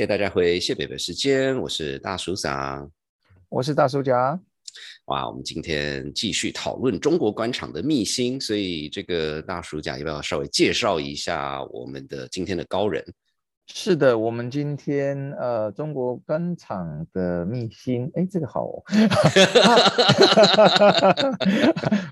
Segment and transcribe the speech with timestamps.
[0.00, 2.90] 谢谢大家回谢北北时间，我是大叔长，
[3.50, 4.40] 我是大叔甲。
[5.04, 13.04] 哇，我们今天继续讨论中国官场的秘辛，所以这个大叔甲要不要稍微介绍一下我们的今天的高人？
[13.66, 18.82] 是的，我们今天呃，中国官场的秘辛，哎，这个好哦。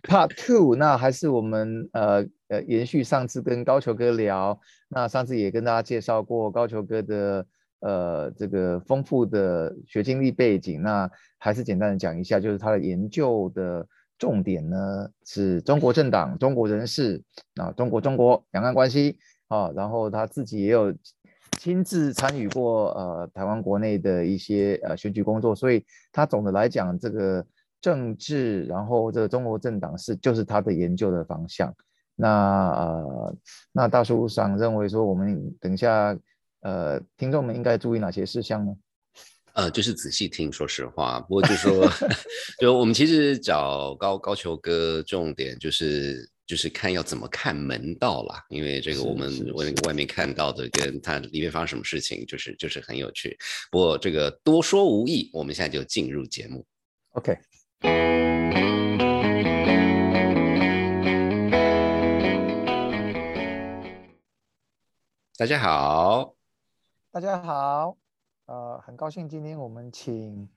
[0.07, 7.47] Part Two，那还是我们呃呃延续上次跟高球哥聊，那上次也跟大家介绍过高球哥的
[7.81, 13.87] 呃这个丰富的学经历背景，那还是简单的讲一下，就是他的研究的
[14.19, 17.23] 重点呢是中国政党、中国人士
[17.57, 19.19] 啊、中国中国两岸关系
[19.49, 20.95] 啊，然后他自己也有。
[21.59, 27.45] 亲自参与过呃台湾国内的一些呃选举工作，所以他总的来讲，这个
[27.81, 31.75] 政治，然后这个中国政党是就是他的研究的方向。
[32.15, 33.37] 那呃，
[33.73, 36.17] 那大叔想认为说，我们等一下
[36.61, 38.73] 呃听众们应该注意哪些事项呢？
[39.55, 41.20] 呃，就是仔细听，说实话。
[41.20, 41.91] 不过就说，
[42.61, 46.29] 就我们其实找高高球哥，重点就是。
[46.48, 53.36] 就是看要怎么看门道啦，因为这个我们外外面看到的跟它里面发生什么事情，就是就是很有趣。
[53.70, 56.64] 不过这个多说无益，我们现在就进入节目。
[57.11, 57.36] OK，
[65.36, 66.34] 大家好，
[67.19, 67.97] 大家好，
[68.47, 70.48] 呃，很高兴今天我们请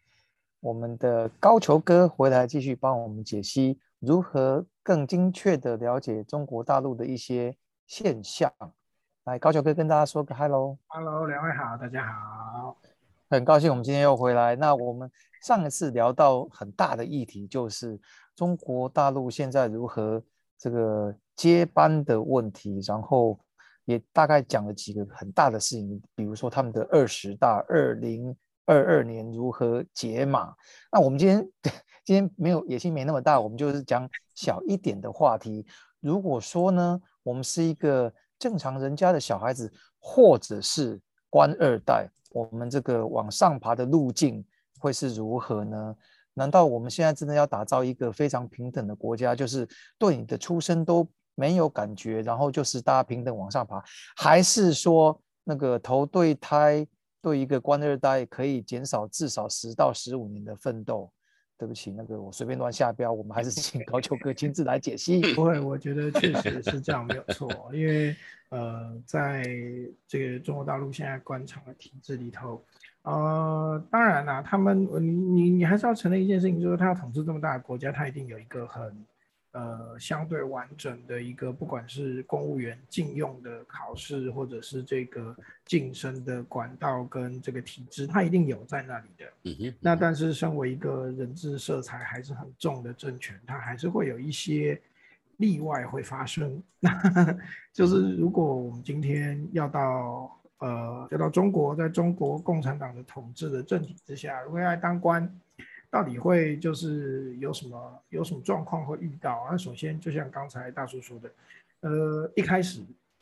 [0.60, 4.64] 我们的高球哥回来继续帮我们解析如何。
[4.84, 8.54] 更精确的了解中国大陆的一些现象，
[9.24, 12.78] 来高球哥跟大家说个 hello，hello，两位好，大家好，
[13.28, 14.56] 很高兴我们今天又回来。
[14.56, 15.10] 那我们
[15.42, 18.00] 上一次聊到很大的议题，就是
[18.36, 20.22] 中国大陆现在如何
[20.60, 23.40] 这个接班的问题，然后
[23.92, 28.36] 也大概讲了几个很大的事情，比如说他们的二十大，二零
[28.66, 30.54] 二二年如何解码。
[30.92, 31.48] 那我们今天。
[32.04, 35.64] 今天没有野心没那么大，我们就是讲小一点的话题。
[36.00, 41.00] 如果说呢，我们是一个正常人家的小孩子，或者是
[41.30, 44.44] 官二代，我们这个往上爬的路径
[44.80, 45.96] 会是如何呢？
[46.34, 49.66] 难道我们现在真的要打造一个非常平等的国家，就是
[50.00, 53.84] 对你的出身都没有感觉，然后就是大家平等往上爬，
[54.16, 56.86] 还是说那个投对胎
[57.22, 61.12] 对一个官二代可以减少至少十到十五年的奋斗？
[61.58, 65.22] 对不起，那个我随便乱下标，我们还是请高 秋哥亲自来解析。
[65.36, 67.52] 不会，我觉得确实是这样，没有错。
[67.72, 68.16] 因为
[68.50, 69.44] 呃，在
[70.08, 72.60] 这个中国大陆现在官场的体制里头，
[73.04, 79.06] 呃，当然啦，他们你你你还是要承认一件事情，就是他要统治这么大的国家，他一定有一个很。
[79.54, 85.36] 呃，相对完整的一个，不管是公务员禁用的考试，或者是这个
[85.66, 89.26] 晋升的管道跟这个体制，它一定有在那里的。
[89.44, 89.78] 嗯哼。
[89.82, 94.82] 那但是，身为一个人治色彩还是很重的政权，它还是会有一些
[95.36, 96.64] 例外会发生。
[96.80, 96.90] 那
[97.74, 105.30] 就是如果我们今天要到呃，要到中国，在中国共产党的统治的政体之下，如果要当官。
[105.92, 109.46] 到底会就是有什么有什么状况会遇到？
[109.52, 111.30] 那首先就像刚才大叔说的，
[111.82, 112.82] 呃，一开始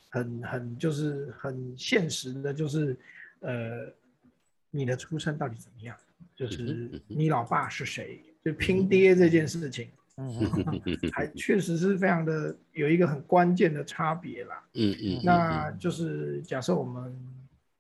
[0.09, 2.95] 很很就是很现实的，就是
[3.39, 3.91] 呃，
[4.69, 5.97] 你的出身到底怎么样？
[6.35, 8.23] 就是你老爸是谁？
[8.43, 10.31] 就拼爹这件事情，嗯
[11.11, 14.63] 还确实是非常的有一个很关键的差别啦。
[14.75, 17.19] 嗯嗯，那就是假设我们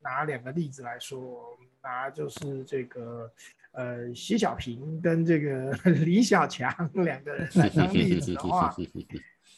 [0.01, 3.31] 拿两个例子来说，拿就是这个。
[3.71, 5.71] 呃，习小平跟这个
[6.03, 6.73] 李小强
[7.05, 8.75] 两个人来当例子的话，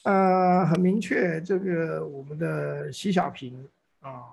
[0.03, 3.67] 呃，很明确，这个我们的习小平
[4.01, 4.23] 啊，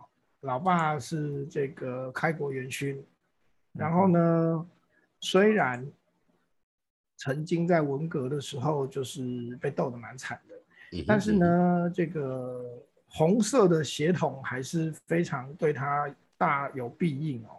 [0.41, 3.03] 老爸是这个开国元勋，
[3.73, 4.67] 然后呢，
[5.21, 5.87] 虽然
[7.17, 12.65] 曾经在文革的时候就是被斗得蛮惨的，但是呢，这个
[13.07, 17.58] 红色的血统还是非常对他大有裨益哦。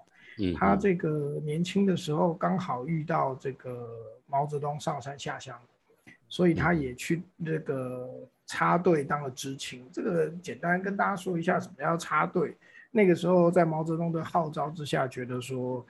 [0.57, 3.88] 他这个年轻的时候刚好遇到这个
[4.27, 5.59] 毛泽东上山下乡，
[6.27, 8.09] 所以他也去那个
[8.45, 9.88] 插队当了知青。
[9.91, 12.56] 这个简单跟大家说一下，什么叫插队？
[12.91, 15.86] 那个时候在毛泽东的号召之下，觉得说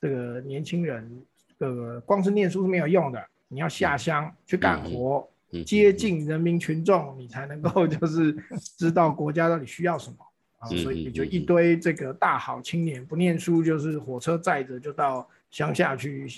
[0.00, 1.22] 这个年轻人，
[1.58, 5.28] 呃，光是念书是没有用的，你要下乡去干活，
[5.64, 8.36] 接近人民群众，你才能够 就是
[8.76, 10.16] 知道国家到底需要什么。
[10.60, 16.28] 啊，所以就一堆这个大好青年不念书，就是火车载着就到乡下去，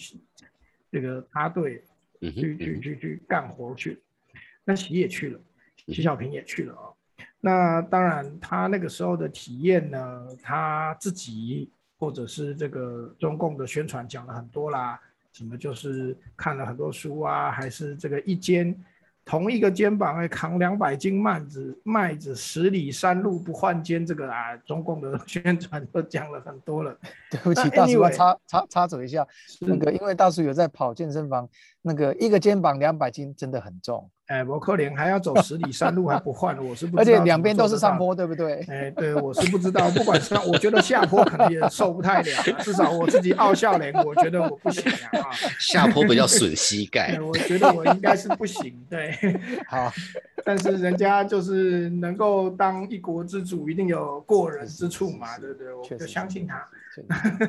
[0.91, 1.83] 这个插队，
[2.21, 3.99] 去去去去干活去。
[4.65, 5.41] 那习也去了，
[5.89, 6.87] 习小平也去了啊。
[7.41, 15.01] 那当然，他那个时候的体验呢，他自己或者是这个中共的宣传讲了很多啦，
[15.33, 18.73] 什么就是看了很多书啊，还是这个一肩
[19.25, 26.97] 同一个肩膀会扛两百斤麦子，麦子十里山路不换肩，这个啊，中共的宣传都讲了很多了。
[27.31, 29.27] 对不起，大叔，插插插嘴一下，
[29.61, 31.49] 那个因为大叔有在跑健身房，
[31.83, 34.11] 那个一个肩膀两百斤真的很重。
[34.33, 38.65] 哎，我可怜还要走十里山路还不换，我是不而且两边都是上坡，对不对？
[38.67, 39.91] 哎，对，我是不知道。
[39.91, 45.31] 不管是，我觉得下坡可能也受不太了，至少我自己傲笑脸，我觉得我不行啊。
[45.61, 48.75] 下坡比较损膝盖，我觉得我应该是不行。
[48.89, 49.15] 对，
[49.69, 49.93] 好，
[50.47, 55.75] 但是人家就是能够当一国之主，一定有过人之处嘛，对不对？
[55.75, 56.67] 我就相信他。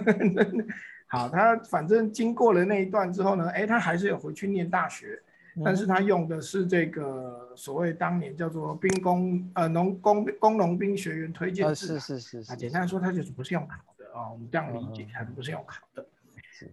[1.08, 5.18] 好，他反正经过了那一段之后呢，哎，他还是有回去念大学。
[5.64, 16.06] 但是他用的是这个所谓当年叫做兵工呃农工工农兵学员推荐制，是是是啊，简单说，他就是不是用考的啊，我们这样理解，还是不是用考的。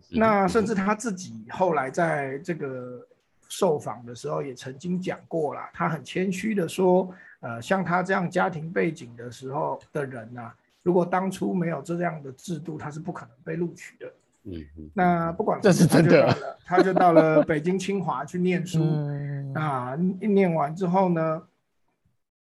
[0.09, 3.05] 那甚至他自己后来在这个
[3.49, 10.53] 受访的时候也曾经讲过了，他很谦虚的说，呃，像他这样家庭背景的时候的人呢，
[10.83, 14.13] 如果当初没有这样的制度，他是不可能被录取的。
[14.45, 16.35] 嗯，那不管这是真的，
[16.65, 18.81] 他就到了北京清华去念书。
[19.55, 21.43] 啊，一念完之后呢，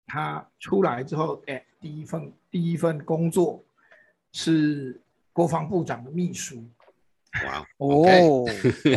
[0.06, 3.64] 他出来之后，哎，第一份第一份工作
[4.32, 5.00] 是
[5.32, 6.62] 国防部长的秘书。
[7.44, 8.46] 哇哦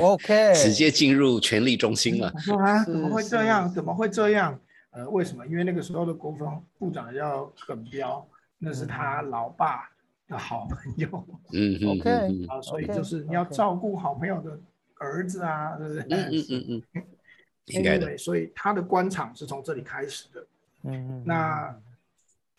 [0.01, 2.31] ，OK， 直接进入权力中心了。
[2.35, 3.69] 我说啊，怎么会这样？
[3.71, 4.59] 怎么会这样？
[4.91, 5.45] 呃，为什么？
[5.45, 9.89] 因为那个时候的国防部长叫耿彪，那是他老爸。
[10.29, 14.57] 的好朋友，嗯，OK，啊，所以就是你要照顾好朋友的
[14.99, 16.03] 儿子啊，对不对？
[16.03, 17.03] 嗯嗯嗯嗯，
[17.65, 18.15] 应该的。
[18.15, 20.47] 所以他的官场是从这里开始的。
[20.83, 21.23] 嗯嗯。
[21.25, 21.75] 那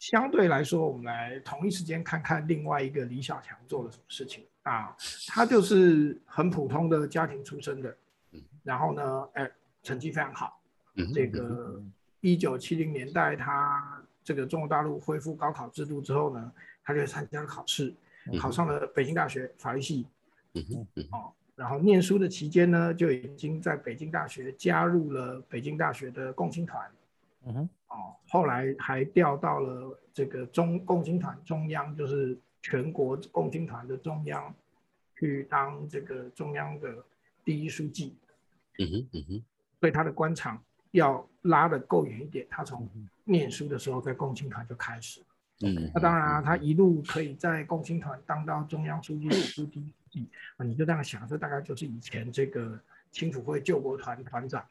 [0.00, 4.96] 相对来说，我们来同一时间看看另外一个李小强做了什么事情啊？
[5.28, 7.96] 他就是很普通的家庭出身的，
[8.64, 9.48] 然后呢，哎，
[9.84, 10.60] 成绩非常好。
[10.96, 11.12] 嗯。
[11.14, 11.80] 这个
[12.20, 16.52] 一九七零年代，他这个中国大陆恢复高考制度之后呢？
[16.92, 17.94] 他就参加了考试，
[18.38, 20.06] 考上了北京大学法律系。
[21.12, 26.90] 哦，然后念书的期间呢，就已经在北京大学加入了北京大学的共青团。
[27.46, 34.52] 嗯哼，哦，后来还调到了这个中共青团中央，就是全国共青团的中央，
[35.16, 36.92] 去当这个中央的
[37.44, 38.16] 第一书记。
[38.78, 39.44] 嗯哼，嗯哼，
[39.78, 40.60] 所以他的官场
[40.90, 42.88] 要拉得够远一点，他从
[43.22, 45.20] 念书的时候在共青团就开始。
[45.62, 49.66] 嗯，那当然啊，他一路可以在共青团当到中央书记处、书
[50.10, 50.26] 记，
[50.56, 52.80] 啊，你就这样想，这大概就是以前这个
[53.10, 54.64] 青辅会救国团团长，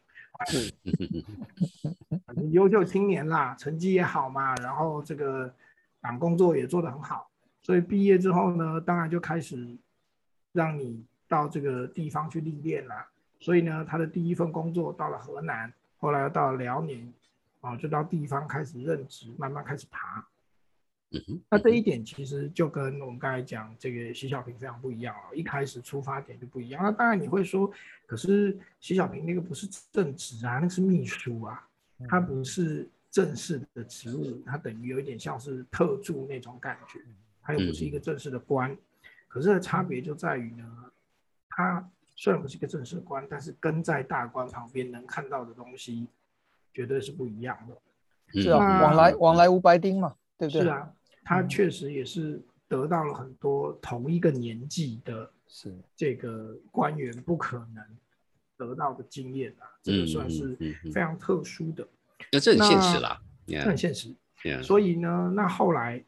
[0.48, 0.74] 是，
[2.26, 5.54] 反正优秀青年啦，成绩也好嘛，然后这个
[6.02, 7.30] 党工作也做得很好，
[7.62, 9.78] 所以毕业之后呢，当然就开始
[10.54, 13.08] 让你到这个地方去历练啦。
[13.40, 17.14] 所以呢，他的第一份工作到了河南，后来到辽宁，
[17.62, 20.26] 啊，就到地方开始任职，慢慢开始爬。
[21.12, 26.84] 嗯哼，那这一点其实就跟我们刚才讲这个习小平非常不一样啊，一开始出发点就不一样。
[26.84, 27.72] 那当然你会说，
[28.06, 31.68] 可是习小平那个不是正职啊，那是秘书啊，
[32.08, 37.00] 他不是正式的职务，他等于有一点像是特助那种感觉，
[37.42, 38.78] 他又不是一个正式的官。
[39.28, 40.92] 可是差别就在于呢，
[41.50, 46.06] 他虽然不是一个正式的官，但是跟在大官旁边能看到的东西，
[46.72, 48.40] 绝对是不一样的。
[48.40, 50.62] 是啊，往来往来无白丁嘛，对不对？
[50.62, 50.94] 是啊。
[51.30, 57.86] 他确实也是得到了很多同一个年纪的，是这个官员不可能
[58.58, 60.58] 得到的经验啊，这个算是
[60.92, 61.88] 非常特殊的。
[62.32, 64.12] 那这很现实啦，这很现实。
[64.64, 66.04] 所以呢，那后来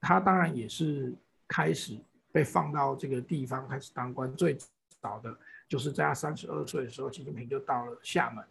[0.00, 1.12] 他当然也是
[1.46, 1.98] 开始
[2.32, 4.56] 被放到这个地方开始当官，最
[5.02, 5.36] 早的
[5.68, 8.42] 就是在他三十二岁的时候，习近平就到了厦门。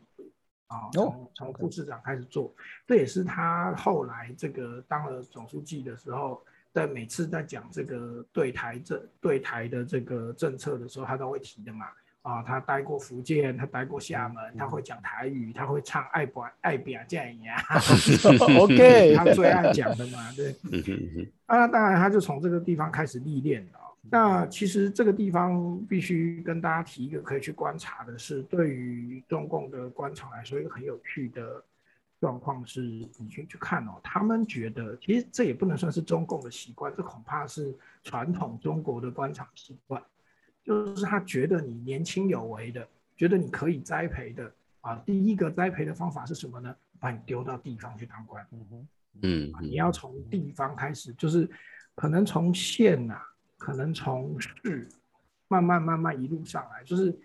[0.71, 2.53] 啊，从从副市长开始做，
[2.87, 11.85] 这也是他后来这个当了总书记的时候，在每次在讲这个对台政对台的这个政策的时候，他都会提的嘛。
[12.21, 17.55] 啊，他待过福建，他待过厦门，他会讲台语，他会唱爱不爱表这样呀。
[18.61, 20.55] OK，他最爱讲的嘛，对。
[21.47, 23.80] 啊，当然他就从这个地方开始历练了。
[24.09, 31.63] 那其实这个地方必须跟大家提一个可以去观察的是，对于中共的官场来说，一个很有趣的
[32.19, 40.01] 状况是，你去去看哦，他们觉得其实这也不能算是中共的习惯，这恐怕是传统中国的官场习惯，
[40.63, 46.75] 就是他觉得你年轻有为的，觉得你可以栽培的啊，第一个栽培的方法是什么呢？
[46.99, 48.43] 把你丢到地方去当官，
[49.21, 51.47] 嗯，你要从地方开始，就是
[51.93, 53.21] 可能从县呐。
[53.61, 54.89] 可能从事
[55.47, 57.15] 慢慢慢慢一路上来，就是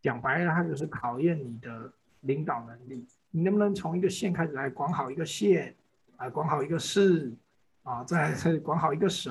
[0.00, 5.74] 讲白了，它就是考验你的领导能力，你能不能从一个县开始来管好一个县，
[6.16, 7.30] 啊，管好一个市，
[7.82, 9.30] 啊，再再管好一个省。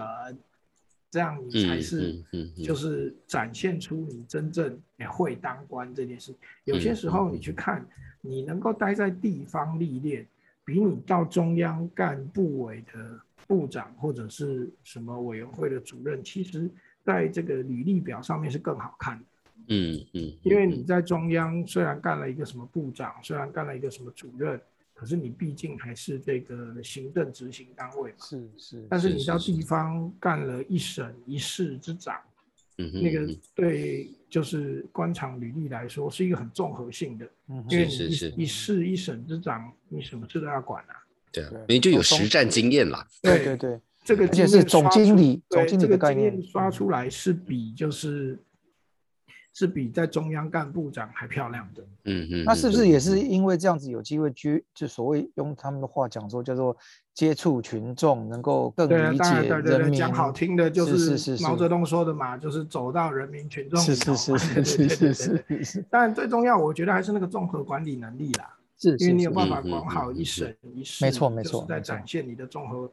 [1.09, 2.23] 这样你才是，
[2.63, 4.79] 就是展现出你真正
[5.09, 6.35] 会当官这件事。
[6.65, 7.83] 有些时候你去看，
[8.21, 10.27] 你能够待在地方历练，
[10.63, 16.69] 比你到中央干部委的部长或者是什么委员会的主任，其实
[17.03, 19.25] 在这个履历表上面是更好看的。
[19.67, 24.59] 嗯嗯，因为你在中央虽然干了一个什么部长，虽然干了一个什么主任。
[24.95, 28.87] 可是你毕竟还是这个行政执行单位嘛，是是。
[28.89, 32.21] 但是你到地方干了一省一市之长，
[32.77, 37.27] 嗯那个对就是官场履历来说是一个很综合性的，
[37.69, 41.02] 因为你一市一省之长，你什么事都要管啊。
[41.33, 43.05] 对啊，你就有实战经验了。
[43.21, 48.39] 对对对，这个而且是总经理，总经理的概念刷出来是比就是。
[49.55, 56.75] 是比在中央干部长还漂亮的，嗯嗯，那是不是也是因为这样子有机会去，就所谓用他们的话讲说叫做
[57.13, 59.93] 接触群众，能够更理解人民。
[59.93, 63.79] 讲好听的就是毛泽东说的嘛，就是走到人民群众。
[63.79, 65.85] 是是是是是是是。
[65.87, 68.57] 但最重要，我觉得还是那个综合管理能力啦，
[68.89, 72.91] 是，因为你有办法管好一省一市，没错没错，在展现你的综合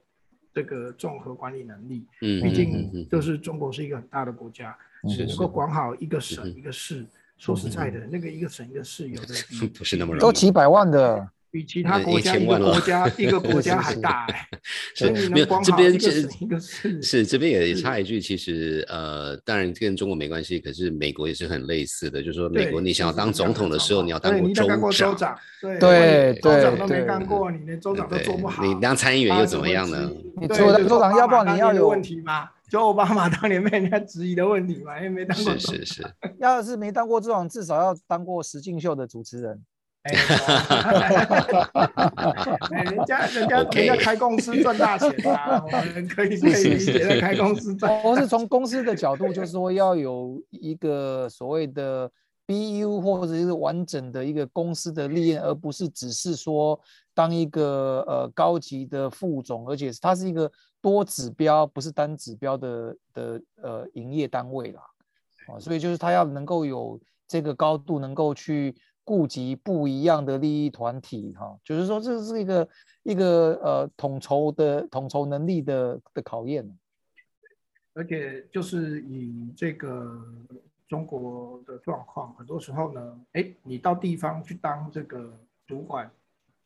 [0.55, 2.07] 这个综合管理能力。
[2.23, 4.77] 嗯，毕竟就是中国是一个很大的国家。
[5.09, 7.07] 是能够管好一个省一个市，
[7.39, 9.35] 说实在的，那个一个省一个市有的
[9.75, 14.49] 不是那么容易，都几百万的，比其他国家一个 国家一个国家还大哎。
[14.95, 24.38] 所以你能管好一个省一个市，是这边也插一句，其实呃，当然跟中国没关系，可是美国也是很类似的，就是说美国你想要当总统的时候，你要当
[24.80, 30.11] 过州长，对对州长都没干过，你连州长都做不好，你当参议员又怎么样呢？
[30.40, 32.49] 你做州长要不然你要有问题吗？
[32.71, 35.59] 就奥巴马当年被人家质疑的问题嘛，因为没当过。
[35.59, 36.07] 是是是。
[36.38, 39.61] 要是没当过这种，至少要当过实境秀的主持人。
[40.04, 40.12] 哎，
[42.85, 48.02] 人家人家人家开公司赚大钱啊，我们可以可以理解开公司赚。
[48.02, 52.11] 我是从公司的角度，就是说要有一个所谓的
[52.47, 56.80] BU 或者是完整的一个公司的历练，而不是只是说
[57.14, 60.50] 当一个呃高级的副总，而且它是一个。
[60.83, 64.80] 多指标不是单指标的的呃营业单位啦，
[65.47, 68.75] 啊，所以就是他要能够有这个高度，能够去
[69.11, 72.69] 顾及不一样的利益团体，哈，就是说这是一个
[73.02, 76.64] 一个呃统筹的统筹能力的的考验。
[77.93, 80.17] 而且就是以这个
[80.88, 85.37] 中国的状况，很多时候呢，哎，你到地方去当这个
[85.67, 86.09] 主管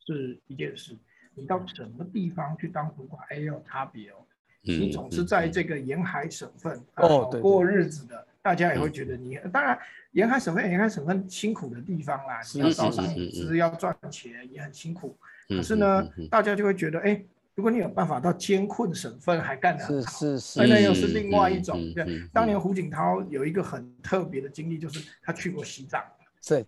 [0.06, 0.94] 是一件事。
[1.34, 4.16] 你到什么地方去当主管，哎，有差别哦。
[4.60, 9.78] 你总是在这个沿海省份哦过日子的，大家也会觉得你当然
[10.14, 15.16] 沿海省份沿海省份辛苦的地方啦，你要找产资要赚钱也很辛苦。
[15.48, 17.22] 可是呢，大家就会觉得，哎，
[17.54, 21.78] 如果你有办法到艰困省份还干得很好，是是，那又是另外一种。
[21.94, 26.02] 对，当年胡锦涛有一个很特别的经历，就是他去过西藏，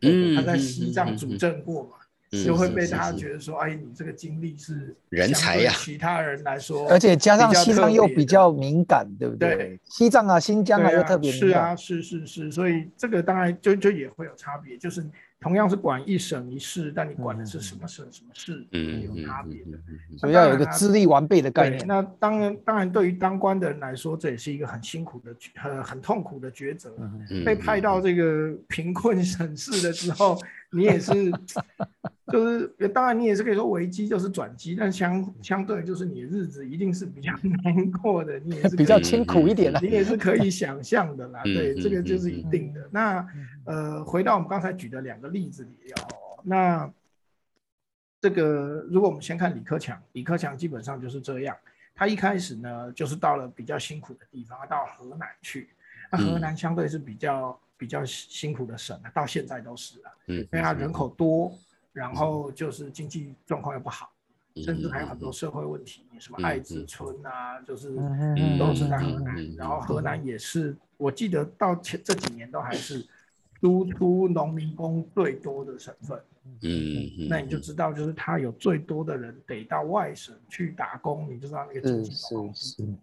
[0.01, 1.96] 对，他在西藏主政过嘛。
[2.31, 9.57] 就会被他觉得说，哎，你这个经历是人才呀，其他人来说，而且加上西藏又比较敏感，对不对？
[9.57, 11.49] 对，西藏啊、新疆啊又特别敏感。
[11.51, 15.05] 是啊，是是是，所以这个当然就就也会有差别，就是。
[15.39, 19.79] 同样是管一省一市，但你管的是什么省什么市，嗯，有差别的，
[20.17, 21.87] 所以要有一个资历完备的概念。
[21.87, 26.91] 那当然，当然，对于当官的人来说，这也是一个很辛苦的、很很痛苦的抉择。
[27.45, 30.41] 被派到这个贫困 省市的时候，
[30.77, 31.13] 你也是，
[32.33, 41.43] 就是当然你也是可以说危机就是转机，但相相对就是你的日子一定是比较 难过的，你也是比较辛苦一点的，你也是可以想象的啦。
[41.45, 42.89] 对，这个就是一定的。
[42.91, 43.27] 那
[43.65, 45.27] 呃，回到我们刚才举的两个。
[45.37, 46.91] 例子里哦，那
[48.21, 51.55] 这个如果我们先看李克强，李克强基本上就是这样。
[51.95, 55.69] 他一开始呢，就是到了比较辛苦的地方，到河南去。
[56.11, 60.11] 那河南相对是比较比较辛苦的省，到现在都是了。
[60.29, 61.57] 嗯，因为它人口多，
[61.93, 64.13] 然后就是经济状况又不好，
[64.57, 67.95] 甚至还有很多社会问题，什么爱滋村啊，就是
[68.59, 69.57] 都是在河南。
[69.57, 73.07] 然后河南也是，我记得到前这几年都还是。
[73.59, 76.23] 都出农民工最多的省份，
[76.61, 82.99] 嗯，那你就知道，就是他有最多的人得到外省去打工，你就知道那个经济状况是，嗯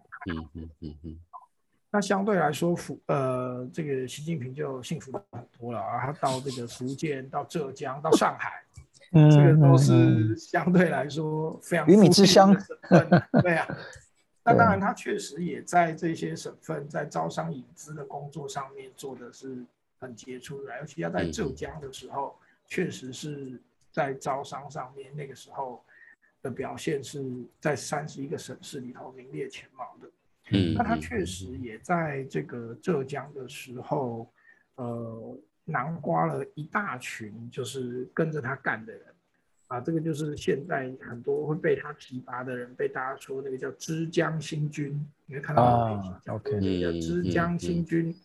[0.54, 1.20] 嗯嗯嗯。
[1.94, 8.64] 那相对来说，福呃，这个习近平就幸福很多了啊，他到这个福建、到浙江、到上海，
[9.14, 12.52] 嗯这个都是相对来说非常鱼米之乡，
[13.44, 13.68] 对啊。
[14.44, 19.64] 那当然，他确实也在这些省份在招商引资的工作上面做的是
[20.00, 22.36] 很杰出的，尤其要在浙江的时候，
[22.66, 25.82] 确实是在招商上面那个时候
[26.42, 27.24] 的表现是
[27.62, 30.10] 在三十一个省市里头名列前茅的。
[30.50, 34.32] 嗯，那他确实也在这个浙江的时候，
[34.76, 39.02] 呃，南瓜了一大群就是跟着他干的人。
[39.68, 48.16] 啊，这个就是现在很多会被他提拔的人，被大家说那个叫枝江新军，你会看到叫那个叫枝江新军，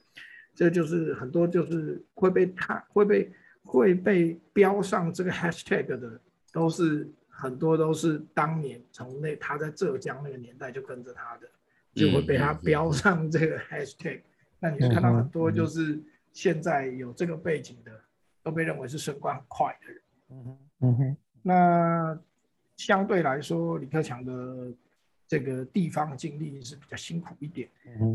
[0.54, 3.32] 这就是很多就是会被他会被
[3.62, 6.20] 会被标上这个 hashtag 的，
[6.52, 11.48] 都是很多都是当年从那他在浙江那个年代就跟着他的，
[11.98, 14.20] 就会被他标上这个 hashtag。
[14.60, 16.00] 那你会看到很多就是
[16.32, 17.92] 现在有这个背景的，
[18.42, 20.02] 都被认为是升官很快的人。
[20.30, 21.16] 嗯哼，嗯哼。
[21.42, 22.18] 那
[22.76, 24.72] 相对来说，李克强的
[25.26, 27.68] 这个地方经历是比较辛苦一点，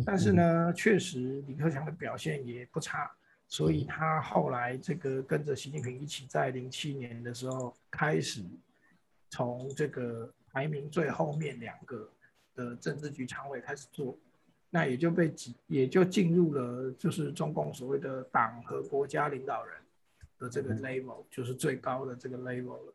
[0.05, 3.11] 但是呢，确实李克强的表现也不差，
[3.47, 8.43] 所以他后来这个跟着习近平一起在零七年的时候开始
[9.29, 12.09] 从这个排名最后面两个
[12.55, 14.17] 的政治局常委开始做，
[14.69, 19.75] 那也就被挤，也就进入了就是中共所谓的党和国家领导人
[20.39, 22.93] 的这个 level，就是最高的这个 level 了。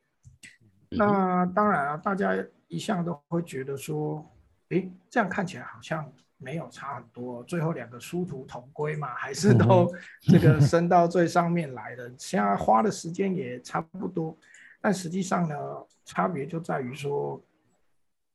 [0.90, 2.34] 那当然啊，大家
[2.66, 4.24] 一向都会觉得说，
[4.70, 14.36] 诶，这样看起来好像没有差很多，最后两个殊途同归嘛，还是都这个升到最上面来的，现在花的时间也差不多。
[14.80, 15.56] 但实际上呢，
[16.04, 17.42] 差别就在于说，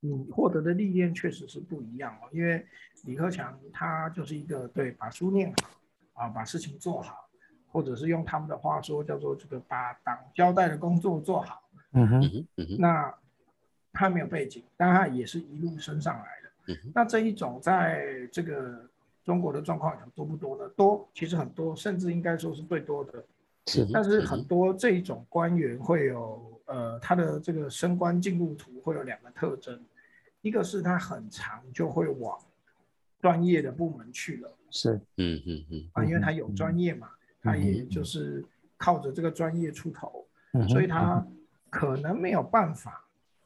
[0.06, 2.28] 你获得的历练确实是不一样哦。
[2.32, 2.66] 因为
[3.06, 5.54] 李克强他就是一个对把书念
[6.14, 7.30] 好啊，把事情做好，
[7.72, 11.64] 或者是用他们的话说叫做这个把党交代的工作做好。
[11.94, 12.48] 嗯哼，
[12.78, 13.14] 那
[13.92, 16.80] 他没有背景，但他也是一路升上来的。
[16.94, 18.90] 那这一种在这个
[19.24, 20.68] 中国的状况多不多呢？
[20.76, 23.24] 多，其实很多，甚至应该说是最多的。
[23.68, 29.80] 是，但是很多这一种官员会有，呃，他的这个升官进路图会有两个特征，
[30.44, 32.40] 一个是他很长就会往
[33.20, 34.56] 专业的部门去了。
[34.70, 37.10] 是，嗯嗯嗯，啊，因为他有专业嘛，
[37.42, 38.46] 他也就是
[38.78, 40.28] 靠着这个专业出头，
[40.70, 41.26] 所以他。
[41.76, 43.04] 可能没有办法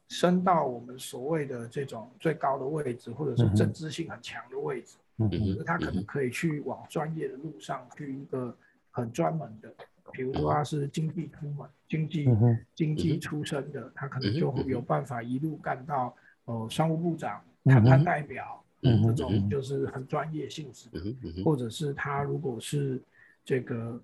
[0.10, 4.98] 升到我们所谓的这种最高的位置，或者是政治性很强的位置。
[5.16, 8.54] 嗯是他可能可以去往专业的路上去一个
[8.92, 9.74] 很专门的，
[10.12, 12.28] 比如说他是经济出门、经济
[12.76, 16.14] 经济出身的，他可能就会有办法一路干到
[16.48, 21.00] 呃商务部长、谈判代表，这种就是很专业性质的。
[21.46, 23.02] 或者是他如果是
[23.46, 24.02] 这个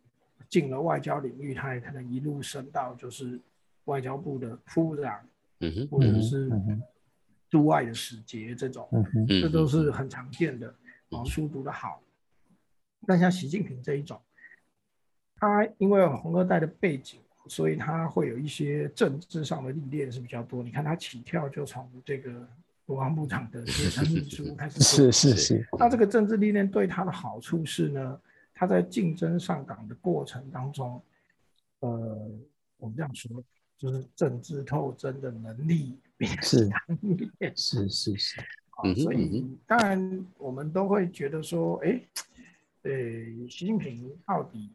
[0.48, 3.38] 进了外交领域，他也可能一路升到就是。
[3.86, 5.20] 外交部的副部长，
[5.92, 6.50] 或者是
[7.50, 8.88] 驻外的使节，这种，
[9.28, 10.74] 这都是很常见的。
[11.10, 12.02] 啊，书读得好，
[13.06, 14.18] 但像习近平这一种，
[15.36, 20.64] 他因为有红二代的背景，所以他会有一些政治上的历练是比较多。
[20.64, 22.48] 你看他起跳就从这个
[22.86, 25.68] 国防部长的学生秘书开始，是是是。
[25.78, 28.22] 那这个政治历练对他的好处是呢，
[28.54, 31.02] 他在竞争上岗的过程当中，
[31.80, 32.32] 呃，
[32.78, 33.44] 我们这样说。
[33.76, 36.00] 就是政治透真的能力
[36.42, 36.70] 是
[37.54, 42.00] 是是是，啊，所以当然我们都会觉得说，哎，
[42.84, 42.92] 呃，
[43.50, 44.70] 习近平到底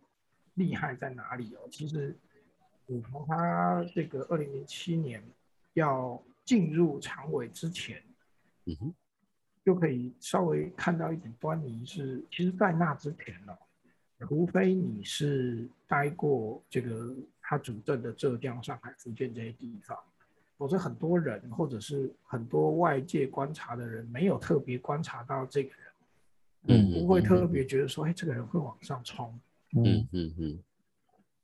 [0.55, 1.61] 厉害在哪里哦？
[1.71, 2.15] 其实
[2.89, 5.23] 你从他这个二零零七年
[5.75, 8.03] 要进入常委之前，
[8.65, 8.95] 嗯哼，
[9.65, 13.57] 就可以稍微看到一点端倪，是其实在那之前呢，
[14.21, 17.15] 除非你是待过这个。
[17.51, 19.99] 他主政的浙江、上海、福建这些地方，
[20.59, 29.41] 否则很多人或者是很多外界观察的人没有特别观察到这个人，嗯，不会特别觉得说，哎，这个人会往上冲，
[29.75, 30.63] 嗯嗯嗯，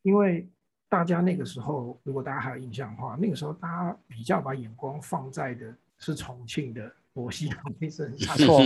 [0.03, 0.47] 因为
[0.95, 5.67] 大家那个时候，如果大家还有印象的话，那个时候大家比较把眼光放在的
[5.99, 8.61] 是重庆的薄熙来身上， 错，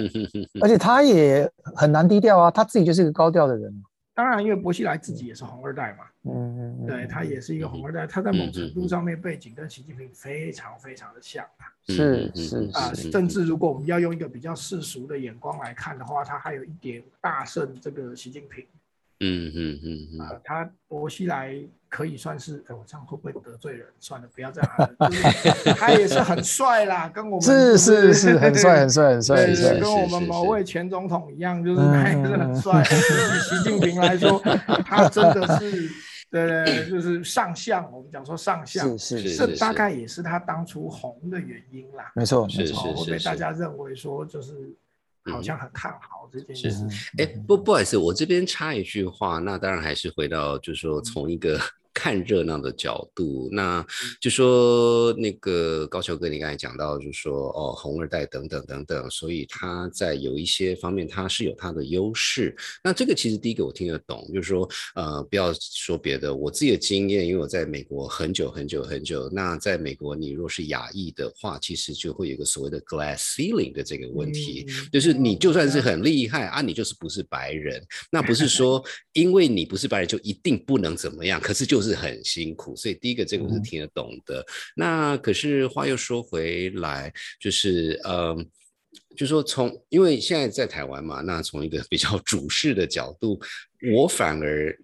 [0.62, 3.84] 而且他也很难低调啊，他自己就是一个高调的人。
[4.14, 12.70] 当然，因为薄熙来自己也是红二代嘛，嗯嗯，对他也是一个红二代，他在某程度上面背景跟习近平非常非常的像啊，是是。
[12.72, 18.64] 啊，甚至如果我们要用一个比较世俗的眼光来看的话，他还有一点大胜这个习近平。
[19.20, 21.56] 嗯嗯嗯啊，他薄熙来
[21.88, 23.86] 可以算是，哎，我这样会不会得罪人？
[23.98, 24.70] 算了，不要这样。
[25.78, 29.46] 他也是很帅啦，跟我们是是是很帅很帅很帅，
[29.80, 32.82] 跟我们某位前总统一样，就是他也是很帅。
[32.82, 34.38] 比习近平来说，
[34.84, 35.88] 他真的是
[36.30, 42.12] 对 对，就是上相，我们讲说上相，是是，这大概也是他当初红的原因啦。
[42.14, 44.52] 没错，是是是，被大家认为说就是
[45.32, 46.86] 好像很看好这件事。
[47.18, 51.60] 哎，不不好意思，我这边插一句话，那当然还是回到，就是说从一个。
[51.96, 53.84] 看热闹的角度，那
[54.20, 62.54] 就说那个高桥哥，你刚才讲到，就说哦，红二代等等等等，所以他在有一些方面他是有他的优势。
[62.84, 69.30] 那这个其实第一个我听得懂，就是说呃，不要说别的，我自己的经验，因为我在美国很久很久很久。
[69.32, 81.85] 那在美国，你若是亚裔的话，其实就会有一个所谓的 glass ceiling 的这个问题，就是你就算是很厉害啊，你就是不是白人，那不是 说因为你不是白人就一定不能怎么样，可是就是。
[81.88, 84.44] 是很辛苦，所以第一个这个我是听得懂的。
[84.74, 88.36] 那可是话又说回来，就是呃，
[89.16, 93.40] 就说从因为现在在台湾嘛，那从一个 比较主事的角度，
[93.94, 94.78] 我反而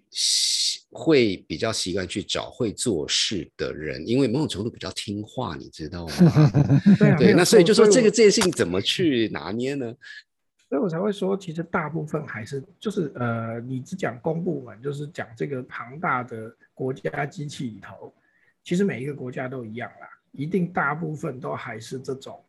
[0.91, 6.51] 会比较习惯去找会做事的人，因为某种程度比较听话，你知道吗？
[7.17, 9.93] 对，那所以就说这个这件事情怎么去拿捏呢？
[10.73, 18.11] 所以我才会说，其实大部分还是就是呃，你只讲公部门，就是讲这个庞大的国家机器里头，
[18.63, 22.43] 其实每一个国家都一样啦，一定大部分都还是这种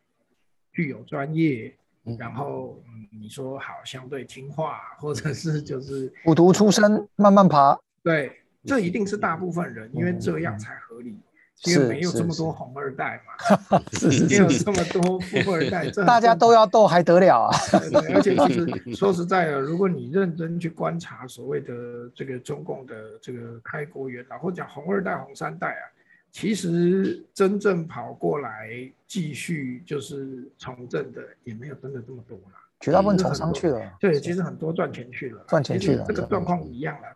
[0.72, 1.76] 具有专业，
[2.18, 11.18] 然后嗯，你说好相对听话，或者是就是苦读出身慢慢爬，对，这一定是大部分人，因为这样才合理。
[11.62, 13.80] 因为没有这么多红二代嘛，
[14.28, 17.56] 没有这么多富二代，大家都要斗还得了啊？
[18.12, 21.72] 而且其实 说实在的，如果你认真去观察所谓的
[22.14, 25.84] 这个中共的这个开国元老，或讲红二代、红三代啊，
[26.30, 28.68] 其实真正跑过来
[29.06, 33.80] 继续就是从政的也没有真的这么多了，绝大部分从商去了。
[33.98, 37.08] 对，其实很多赚钱去了，赚钱去了，这个状况一样了。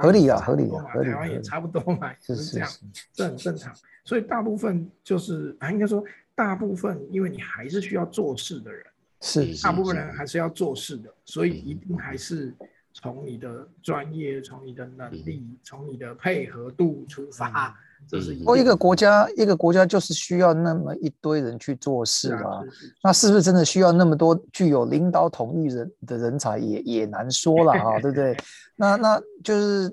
[0.00, 2.70] 合理啊，合理嘛，台湾也差不多嘛，就是这样，
[3.12, 3.74] 这很正常。
[4.04, 8.84] 所以大部分就是啊，应该说大部分，因为你还是需要做事的人，
[9.20, 12.54] 是大部分人还是要做事的，所以一定还是
[12.92, 17.78] 从你的专业、从你的能力、从你的配合度出发。
[18.08, 22.62] 这是哦，一个国家，一个国家就是需要那么一堆人去做事啊。
[23.02, 28.36] 那是不是真的需要那么多具有领导统御人的人才，也也难说了哈，对不对？
[28.76, 29.92] 那那就是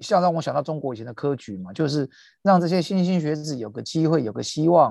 [0.00, 2.08] 像让我想到中国以前的科举嘛，就是
[2.42, 4.90] 让这些新兴学子有个机会，有个希望，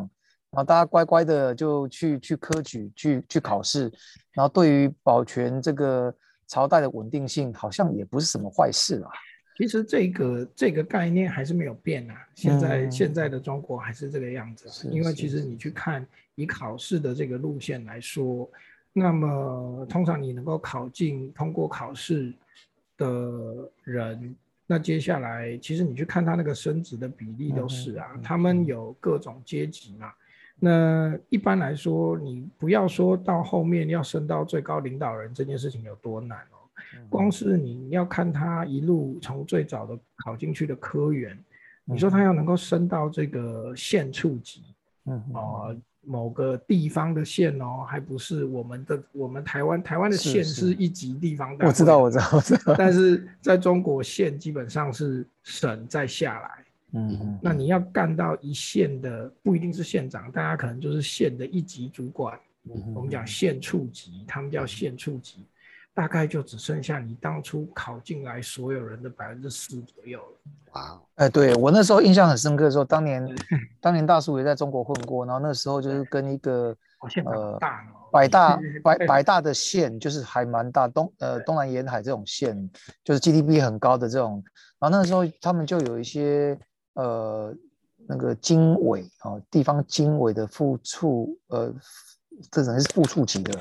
[0.52, 3.92] 然后大家乖乖的就去去科举，去去考试，
[4.34, 6.14] 然后对于保全这个
[6.48, 9.10] 朝代的稳定性，好像也不是什么坏事啊。
[9.62, 14.90] 其实这个这个概念还是没有变啊，现在现在的中国还是这个样子。
[14.90, 18.50] 因为其实你去看以考试的这个路线来说，
[18.92, 22.34] 那么通常你能够考进通过考试
[22.98, 30.12] 的人，那接下来其实你去看他那个升职的比例都是啊，他们有各种阶级嘛。
[30.60, 36.61] 那一般来说，你不要说到后面要升到最高领导人这件事情有多难哦。
[37.10, 41.38] 光是你要看他一路从最早的考进去的科员，
[41.86, 44.64] 你说他要能够升到这个县处级，
[45.06, 62.38] 嗯哦，某个地方的县哦，还不是我们的我们台湾台湾的县是一级地方我知道我知道我知道，但是在中国县基本上是省再下来，嗯，那你要干到一县的不一定是县长，大家可能就是县的一级主管，
[62.96, 65.46] 我们讲县处级，他们叫县处级。
[65.94, 70.38] 大概就只剩下你当初考进来所有人的百分之四左右了。
[70.74, 73.28] 哇，哎，对我那时候印象很深刻的时候，当年
[73.82, 76.74] 当年大叔也在中国混过，然后那时候就是跟一个
[77.26, 77.60] 呃
[78.12, 82.70] 百大 百百大的县，就是还蛮大东呃东南沿海这种县，
[83.04, 84.42] 就是 GDP 很高的这种，
[84.80, 86.58] 然后那时候他们就有一些
[86.94, 87.54] 呃
[88.08, 91.74] 那个经委哦地方经委的副处呃
[92.50, 93.60] 这等于是副处级的。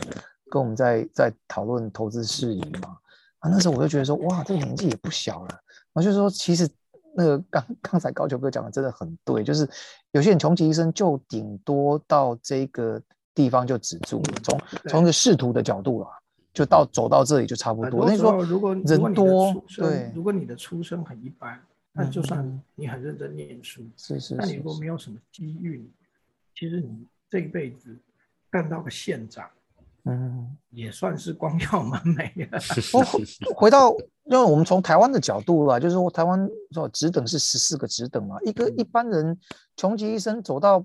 [0.51, 2.99] 跟我们在在讨论投资事宜嘛，
[3.39, 5.61] 啊，那时候我就觉得说，哇，这个年纪也不小了。
[5.93, 6.69] 我就说，其实
[7.15, 9.69] 那个刚刚才高球哥讲的真的很对，就是
[10.13, 13.01] 有些人穷极一生就顶多到这个
[13.35, 16.11] 地方就止住了，从从一个仕途的角度啊，
[16.53, 18.05] 就到走到这里就差不多。
[18.07, 21.61] 那时候，如果人多，对，如果你的出身很一般，
[21.93, 25.91] 那就算你很认真念书，是是，那你如果没有什么机遇，
[26.55, 27.97] 其实你这一辈子
[28.49, 29.49] 干到个县长。
[30.05, 30.30] 嗯，
[30.71, 32.61] 也算是光耀门楣了。
[32.93, 33.91] 我回到，
[34.25, 39.39] 因为我们从台湾的角度啦，就是说台湾说职等是十四个职等嘛，一个一般人
[39.77, 40.85] 穷极一生走到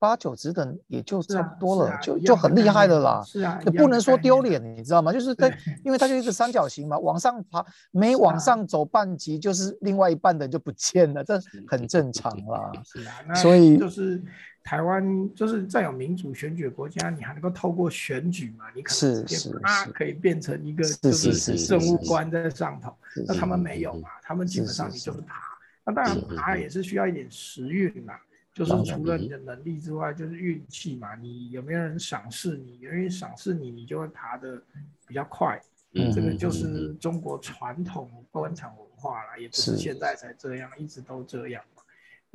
[0.00, 3.22] 八九职等也就差不多了，就就很厉害的啦。
[3.24, 5.12] 是啊，不能说丢脸，你知道吗？
[5.12, 5.48] 就是它，
[5.84, 12.72] 因为它就一个三角形嘛，往上爬，每往上走半级，就是另外一半的就不见了，这很正常啦。
[12.84, 14.22] 是啊，那所以就是
[14.64, 22.96] 台湾就是在有民主选举的国家，你还能够透过选举嘛，你可能直接是是啊可以变成一个就是政务官在上头，
[23.28, 25.36] 那他们没有嘛，他们基本上你就是爬，
[25.84, 28.14] 那当然爬也是需要一点时运嘛。
[28.54, 31.16] 就是除了你的能力之外，就是运气嘛。
[31.16, 32.78] 你有没有人赏识你？
[32.78, 34.62] 有人赏识你，你就会爬的
[35.08, 35.60] 比较快。
[35.94, 41.73] 嗯这个就嗯是中国传统官场文化啦，也不是是现在才这样，一直都这样嘛。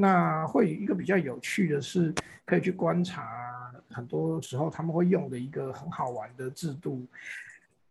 [0.01, 2.13] 那会有一个比较有趣的是，
[2.45, 7.05] 可以去观察，很多时候他们会用的一个很好玩的制度，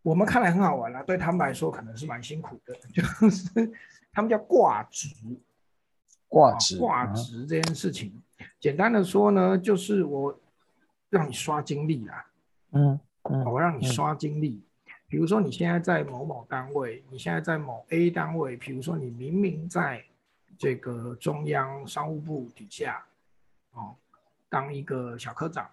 [0.00, 3.70] 我们看来很好玩啦，对他们来说可能是蛮辛苦的， 就是
[4.10, 5.08] 他们叫挂职。
[5.08, 5.36] 啊
[6.30, 8.12] 挂职，挂啊职这件事情，
[8.60, 10.38] 简单的说呢，就是我
[11.08, 12.26] 让你刷经历啦，
[12.72, 14.62] 嗯嗯我让你嗯刷经历。
[15.08, 20.04] 比如说你现在在某某单位，你现在在某 A 单位，比如说你明明在
[20.58, 23.06] 这个中央商务部底下，
[23.70, 23.94] 哦，
[24.48, 25.70] 当一个小科长，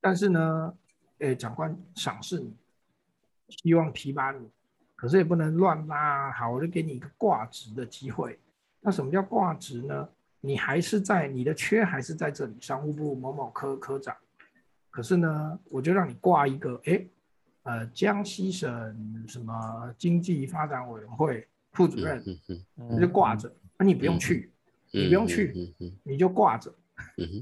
[0.00, 0.74] 但是呢，
[1.18, 2.54] 诶，长官赏识你，
[3.48, 4.48] 希望提拔你，
[4.94, 8.38] 可是也不能乱拉，好，我就给你一个挂职的机会。
[8.80, 10.08] 那什么叫挂职呢？
[10.40, 14.16] 你还是在你的缺还是在这里，商务部某某科科长，
[14.88, 17.04] 可是呢，我就让你挂一个，哎，
[17.64, 24.50] 呃，江西省什么经济发展委员会副主任，嗯嗯你就挂着，那你不用去，
[24.92, 26.72] 嗯你不用去，你就挂着。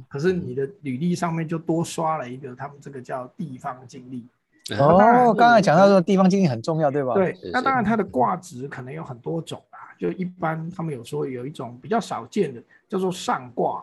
[0.09, 4.27] 可是你的履历上面就多刷了一个，他们这个叫地方经历。
[4.71, 4.79] 嗯。
[4.79, 7.65] 哦刚才讲到说地方经历很重要，对吧？，对，那是。
[7.65, 13.83] 当然它的挂职可能有很多种啊，就一般他们有说有一种比较少见的叫做上挂，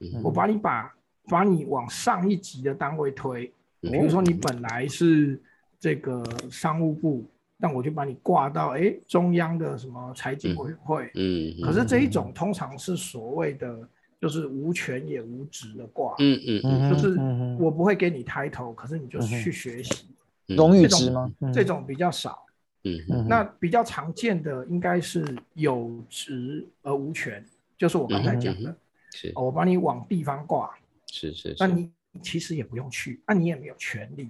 [0.00, 0.20] 嗯。
[0.22, 0.94] 我把你把
[1.28, 3.50] 把你往上一级的单位推，
[3.82, 5.40] 嗯比如说你本来是
[5.80, 7.24] 这个商务部，
[7.64, 13.88] 但我就把你挂到哎中央的什么财经委员会，嗯，可是这一种通常是所谓的
[14.20, 20.08] 就是无权也无职的挂，嗯嗯嗯就是嗯我不会给你 title，可是你就去学习，
[20.48, 21.32] 嗯荣誉这种值吗？
[21.40, 22.44] 嗯这种比较少。
[22.82, 25.24] 嗯嗯那比较常见的应该是
[25.54, 27.42] 有职而无权，
[27.78, 28.76] 就是我刚才讲的，
[29.10, 30.70] 是哦我把你往地方挂，
[31.10, 34.28] 是是，那你其实也不用去，那你也没有权利。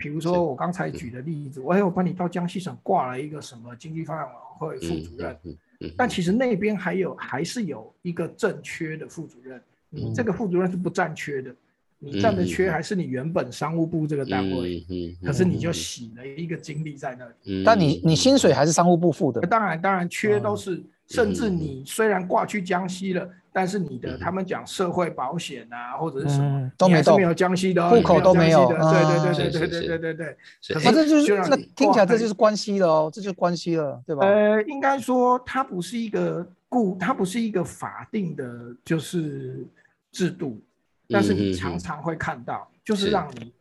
[0.00, 9.60] 比如说我刚才举的例子，我还有把你到江西省挂了一个什么经济发展委员会副主任，嗯嗯，但其实那边还有还是有一个正缺的副主任，
[9.90, 11.54] 你这个副主任是不占缺的，
[11.98, 17.34] 你占的缺还是你原本商务部这个单位，嗯可是你就洗了一个精力在那里。
[17.44, 17.62] 嗯。
[17.62, 20.56] 但你你薪水还是商务部付的，当然，当然缺都嗯。
[20.56, 26.94] 是，甚至你虽然挂去江西了，但是你的他们讲社会保险啊，或者是什么嗯，都没动。
[26.94, 30.80] 你还是没有江西的哦，户口都没有的对对对对对对对对对。
[30.80, 34.24] 反正就是那听起来这就是关系了哦，这就是关系了，对吧？
[34.26, 38.46] 呃，应该说它不是一个固，它不是一个法定的，
[38.84, 39.66] 就是
[40.12, 40.60] 制度，
[41.08, 43.52] 但是你常常会看到，就是是让你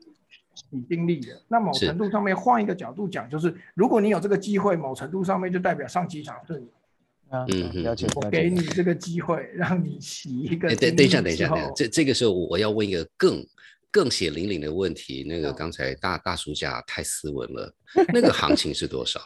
[0.70, 1.42] 你经历的。
[1.48, 6.68] 那某程度上面换一个角度讲，就是如果你有这个机会，某程度上面就代表上机场是你，
[7.30, 8.50] 啊，嗯嗯了解我给。
[8.50, 10.76] 你这个机会，让你洗一个。
[10.76, 13.46] 等等一下，等一下，等一下，这这个时候我要问一个更
[13.92, 15.24] 更血淋淋的问题。
[15.28, 17.74] 那个嗯刚才大大叔家太斯文了，
[18.14, 19.22] 那个行情是多少？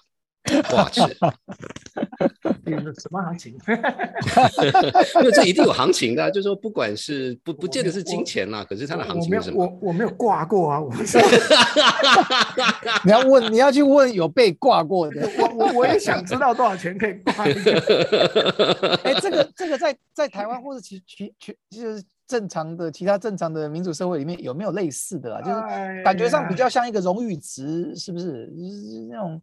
[0.69, 1.01] 挂齿，
[2.65, 3.55] 你是什么行情？
[5.21, 9.63] 因为这一定有行情的啊，就是说不管是不不见得是金钱啦，可是它的行情是什么？
[9.65, 11.17] 我我没有挂过啊，我是
[13.05, 15.29] 你要问，你要去问有被挂过的。
[15.37, 18.99] 我我我也想知道多少钱可以挂一个。
[19.03, 25.41] 哎，这个这个在在台湾或者其其其就是正常的其他正常的民主社会里面有没有类似的啊？
[25.41, 28.47] 就是哎感觉上比呀较像一个荣誉值，是不是？
[28.47, 29.41] 就是那种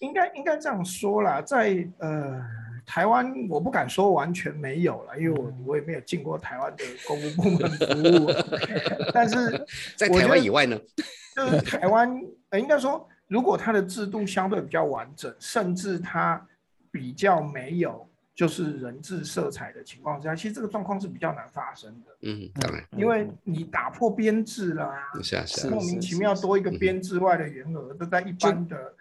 [0.00, 2.40] 应该应该这样说啦，在呃
[2.86, 8.30] 台湾，我不敢说完全没有了，因为我我也没有进过台湾的公务部门服务，
[9.12, 9.50] 但是
[9.96, 10.78] 在台我觉得湾以外呢？
[11.36, 16.44] 就是台湾，呃，应该说，如果它的制度相对比较完整，甚至它
[16.90, 28.94] 比较没有就是人治色彩的情况之下，其实这个状况是比较难发生的，嗯，当然，因为你打破编制啦，是啊是啊莫，名其妙多一个编制外的员额，都在一般的嗯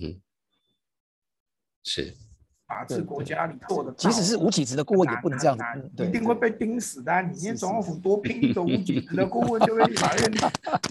[0.00, 0.20] 哼，
[1.84, 2.14] 是，
[2.66, 5.64] 法治国家里做的，即使是无给职的顾问也不能这样子
[6.04, 7.20] 一定会被盯死的啊。
[7.20, 10.32] 你念是总统府多聘一个无给职的顾问，就被立法院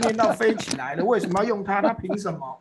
[0.01, 1.03] 念到飞起来了。
[1.03, 1.82] 为什么要用他？
[1.82, 2.60] 他凭什么？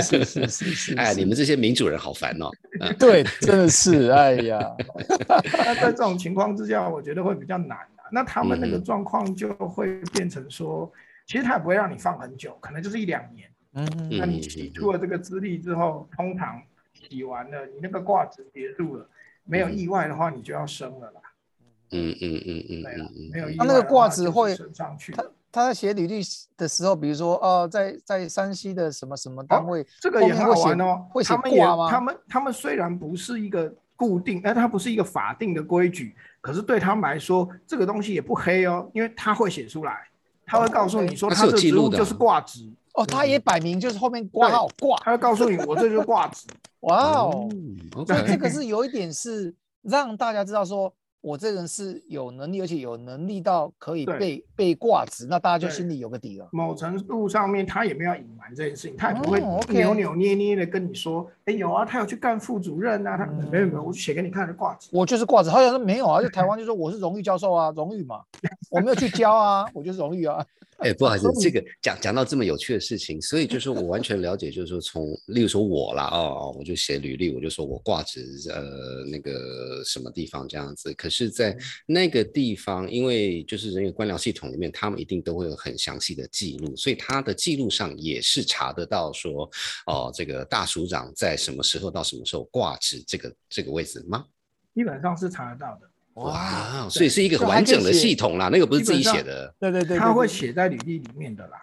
[0.00, 2.48] 是是是是，哎，你们这些民主人好烦哦。
[2.98, 4.60] 对，真的是，哎呀，
[5.64, 8.04] 那在这种情况之下，我觉得会比较难啊。
[8.12, 10.92] 那他们那个状况就会变成说，
[11.26, 13.50] 其实他也不会让你放很久，可能就是一两年。
[13.74, 13.86] 嗯，
[14.18, 19.06] 那你洗出了这个资历之后，通常洗完了，你那个挂纸结束了，
[19.44, 21.20] 没有意外的话，你就要升了啦。
[21.90, 23.66] 嗯嗯嗯嗯，对啊嗯，没有意外。
[23.66, 25.12] 他那个挂纸会升上去。
[25.12, 26.20] 他他在写履历
[26.56, 31.06] 的时候，比如说哦，在在山西的什么什么单位，这个也很好玩哦。
[31.10, 31.90] 会写他们也挂吗？
[31.90, 40.08] 他们他们虽然不是一个固定，但它不是一个法定的规矩，可是对他们来说，这个东西也不黑哦，因为他会写出来，
[40.46, 42.68] 他会告诉你说，他这职务就是挂职。
[42.68, 46.46] 哦，他也摆明就是后面挂号挂，他要告诉你，我这就是挂职。
[46.84, 56.46] 哇哦，嗯所以这个是有一点是让大家知道说，我这人是有能力，而且有能力到可以被被挂职，那大家就心里有个底了。
[56.52, 64.90] 某程度上面，他也没有要隐瞒这件事情，他也不会扭扭捏捏的跟你说，哎，有啊，他有去干副主任啊，他嗯没有没有，我写给你看的挂职。
[64.92, 68.20] 我就是挂职，好像说没有啊，就台湾就说我是荣誉教授啊，荣誉嘛，
[68.74, 70.44] 我没有去教啊，我就是荣誉啊。
[70.78, 81.56] 哎，不好意思这个讲讲到这么有趣的事情，所以就是我完全了解，就是说从，例如说我啦，哦，我就写履历，我就说我挂职呃那个什么地方这样子，可是，在
[81.86, 89.48] 那个地方，因为就是人员官僚系统里面，他们一定都会有很详细的记录，所以他的记录上也是查得到说，
[89.86, 94.24] 哦，这个大署长在什么时候到什么时候挂职这个这个位置吗？
[94.74, 99.52] 基本上是查得到的，哇，所以是一个完整的系统啦，那个不是自己写的。
[99.58, 101.58] 对对对，他会写在履历里面的啦。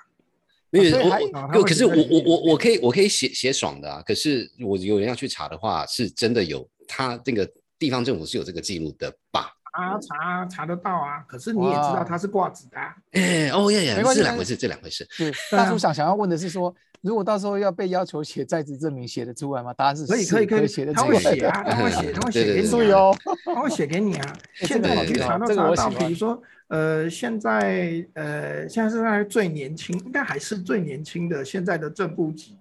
[0.69, 9.53] 没有，我我，可是我我我我可以我可以写写爽的啊，可是我有人要去查的话，是真的有他这个地方政府是有这个记录的吧？
[9.73, 15.07] 查查查得到啊，可是你也知道哇他是挂职的、啊，哎，哦耶耶没，关系这两回事，这两回事。
[15.09, 19.73] 是对啊大叔想想要问的是说，如果到时候要被要求写在职证明，写得出来吗？
[19.73, 21.29] 答案是是可以可以可以写的他出来他。
[21.29, 24.33] 会写啊，他会写，他会写对对对给你啊，注意哦，他会写给你啊。
[24.61, 32.57] 哎现在你去查都查得到，比如说呃，现在呃，现在是在最年轻，应该还是最年轻的现在的正部级，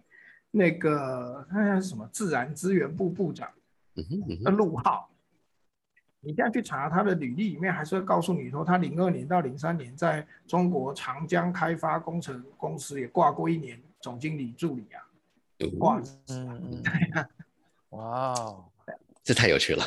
[0.50, 3.48] 那个他现在是什么自然资源部部长
[3.96, 5.08] 嗯哼嗯的哼，陆浩。
[6.22, 15.00] 你现在去查他的履历里面，还是会告诉你说，他零二年到零三年在中国长江开发工程公司也挂过一年总经理助理啊，
[15.78, 16.82] 挂哦嗯嗯，
[17.90, 18.64] 哇哦，
[19.22, 19.84] 这太有趣了。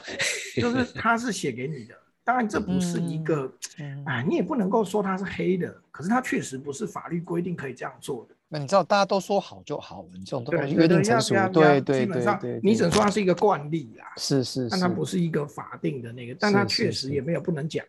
[0.56, 1.96] 就是他是写给你的。
[2.23, 8.36] 当然，这不是一个，嗯，哎，你也不能够说它是黑的，可是它确实不是法律规定可以这样做的。
[8.47, 17.07] 那你知道大家都说好就好了，你这种东对，西对对约定成熟要要，对对对基本上对，你只能说它是一个惯例啦，是是但它不是一个法定的那个，但它是确是是。
[17.07, 17.83] 实也没有不能讲。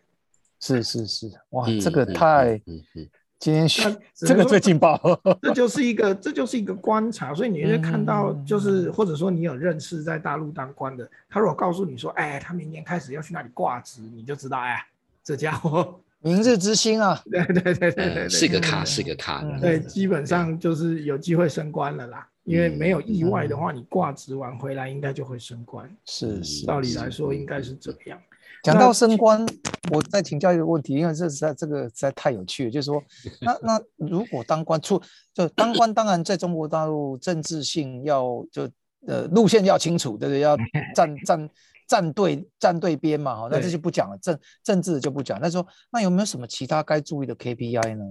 [0.59, 3.09] 是是是，哇，嗯这个嗯太嗯嗯
[3.45, 4.99] 今天学那 只这个最劲爆，
[5.39, 14.83] 这就是一个，这就是一个观察，所以你会看到，嗯就是或者说你有认识在大陆当官的，他如果告诉你说，哎，他明年开始要去那里挂职，你就知道，哎，
[15.23, 19.41] 这家伙，明日之星啊， 对对对对对是个咖，嗯是个咖。
[19.43, 22.27] 嗯对，基本上就是有机会升官了啦。
[22.45, 25.87] 因为没有意外的话，你挂职完回来应该就会升官。
[26.05, 26.65] 是是。
[26.65, 28.19] 道理来说应该是这样。
[28.65, 29.45] 讲到升官，
[29.91, 33.01] 我再请教一个问题，因为这实在这个实在太有趣了，就是说，
[33.41, 34.99] 那那如果当官出
[35.33, 38.67] 就当官，当然在中国大陆政治性要就
[39.07, 40.39] 呃路线要清楚，对不对？
[40.39, 40.57] 要
[40.95, 41.49] 站站
[41.87, 45.39] 站队站队边嘛，哈，那这就不讲了，政政治就不讲。
[45.39, 48.03] 那说那有没有什么其他该注意的 KPI 呢？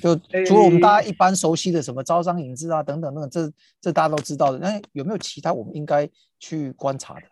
[0.00, 0.14] 就
[0.46, 7.22] 除了我们大家一般熟悉的什么招商引资啊等等等等，这这大家都知道的，那有没有其他我们应该去观察的？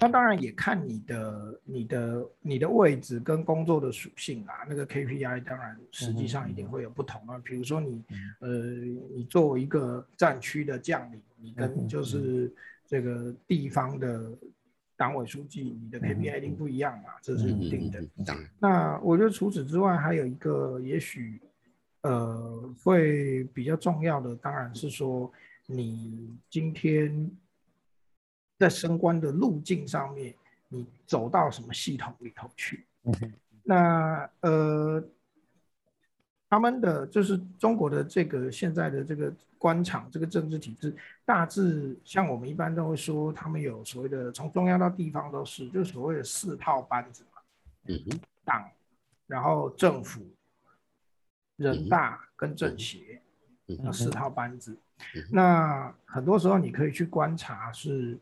[0.00, 4.52] 那当然也看你的、你的、你的位置跟工作的属性啊。
[4.68, 7.40] 那个 KPI 当然实际上一定会有不同啊。
[7.42, 8.04] 比如说你，
[8.40, 8.48] 呃，
[9.14, 12.52] 你作为一个战区的将领，你跟就是
[12.86, 14.30] 这个地方的
[14.96, 18.04] 党委书记，你的 KPI 一定不一样嘛，这是一定的。
[18.58, 21.40] 那我觉得除此之外，还有一个也许
[22.02, 25.32] 呃会比较重要的，当然是说
[25.66, 27.30] 你今天
[28.64, 30.34] 在升官的路径上面，
[30.68, 32.86] 你走到什么系统里头去？
[33.62, 35.04] 那呃，
[36.48, 40.96] 他们的就是中国的这个现在的这个官场这个政治体制，
[41.26, 47.42] 大致像我们一般都会说，他们有所谓的从中央到地方都是，就所谓的四套班子嘛。
[47.88, 48.66] 嗯哼，党，
[49.26, 50.22] 然后政府、
[51.56, 53.20] 人大跟政协，
[53.66, 54.74] 嗯那四套班子。
[55.30, 58.16] 那很多时候你可以去观察，是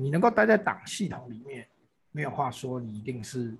[0.00, 1.66] 你能够待在党系统里面，
[2.12, 3.52] 没有话说，你一定是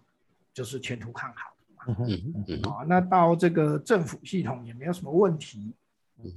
[0.55, 2.71] 就是前途看好的嘛。
[2.71, 5.73] 啊，那到这个政府系统也没有什么问题，
[6.23, 6.33] 嗯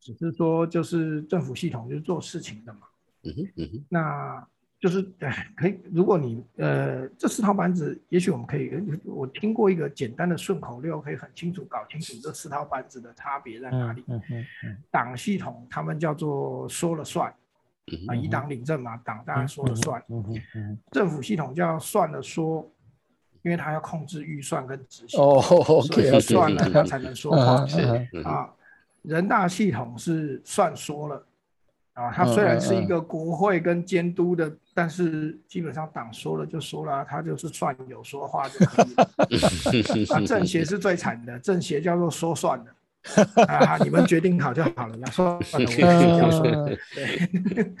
[0.00, 2.80] 只是说就是政府系统就是做事情的嘛。
[3.24, 4.48] 嗯哼，嗯哼，那
[4.80, 8.72] 就是哎， 可以，如果你呃这四套班子，也许我们可以，
[9.04, 14.02] 我听过一个简单的顺口溜，可以很清楚搞清楚这四套班子的差别在哪里。
[14.08, 17.32] 嗯嗯嗯党系统他们叫做说了算
[18.06, 20.02] 啊，以党领政嘛，党当然说了算。
[20.90, 22.70] 政府系统就要算了说，
[23.42, 27.66] 因为他要控制预算跟执行，哦所以算了他才能说话。
[28.24, 28.48] 啊，
[29.02, 31.26] 人大系统是算说了
[31.94, 39.10] 啊，它虽然是一个国会跟监督的，但是基本上党说了就说了，他就是算有说话就可以了。
[40.14, 42.66] 啊，政协是最惨的，政协叫做说算了。
[43.48, 46.76] 啊，你们决定好就好了啦，算了，我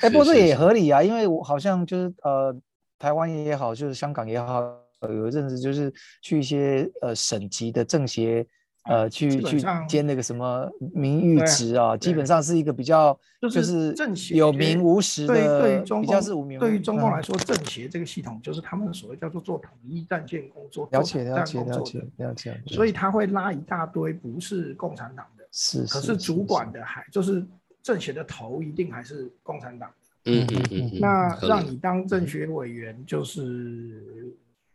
[0.00, 2.54] 哎，不过这是也合理啊，因为我好像就是呃，
[2.98, 4.62] 台湾也好，就是香港也好，
[5.02, 5.92] 有一阵子就是
[6.22, 8.44] 去一些呃省级的政协，
[8.84, 27.46] 呃，去去兼那个什么名誉职啊，基本上是一个比较就就是是政协有名无实对的，对于中比较共是无名对于中共嗯来说，政协这个系统就是他们所谓叫做做统一战线工作、了解了解了解了解，所以他会拉一大堆不是共产党的，是可是主管的还就是
[27.82, 29.88] 政协的头一定还是共产党。
[30.24, 34.32] 嗯嗯嗯嗯，那让你当政协委员，就是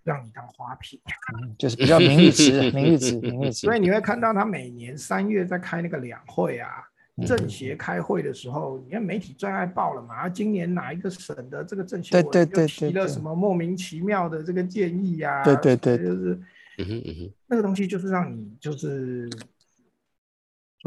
[0.08, 1.00] 让你当花瓶。
[1.36, 6.70] 嗯就是比较名誉职， 名誉职，名誉职所，以你会看到他每年三月在开那个两会啊，
[7.18, 7.26] 嗯。
[7.26, 15.98] 政协开会的时候，你看媒体最爱报了嘛，啊今年哪一个省的这个政协对委员又提了什么莫名其妙的这个建议呀、对对对。
[15.98, 16.40] 就是
[16.80, 19.28] 嗯哼嗯哼，那个东西就是让你就是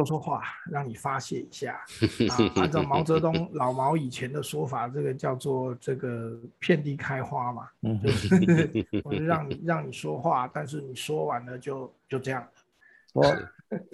[0.04, 1.74] 说说话，让你发泄一下
[2.30, 2.52] 啊。
[2.56, 8.34] 按照毛泽东老毛以前的说法，这个叫做这个遍地开花嘛，嗯就是
[9.04, 12.46] 我就让你让你说话，但是你说完了就就这样。
[13.12, 13.24] 我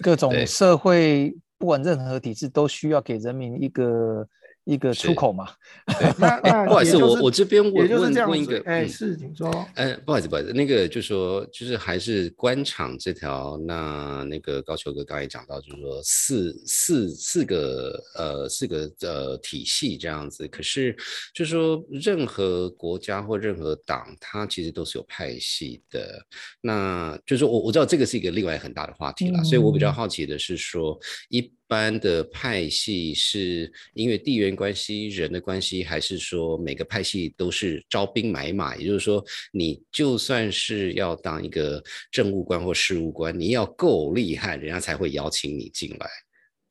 [0.01, 4.27] 各种 社会不管任何体制都需要给人民一个
[4.67, 5.47] 一个出口嘛。
[6.19, 9.67] 那那不好意思，我我这边也问问问一个，子哎，嗯是，请说。
[9.75, 20.95] 哎，不好意思，不好意思，那个就说就是还是官场这条，那那个高球哥刚才也讲到，就是说四四四个呃四个呃体系这样子，可是
[21.33, 26.19] 就是说任何国家或任何党，它其实都是有派系的。
[26.61, 30.99] 那就是说我我知道这个是一个另外很大的话题啦，所以我比较嗯好奇的是说
[31.29, 31.51] 一。
[31.67, 38.75] 般的派系是因为地缘关系、人的关系，还是说每个派系都是招兵买马？
[38.77, 46.07] 也就是说，你就算是要当一个政务官或事务官，你要够厉害，人家才会邀请你进来。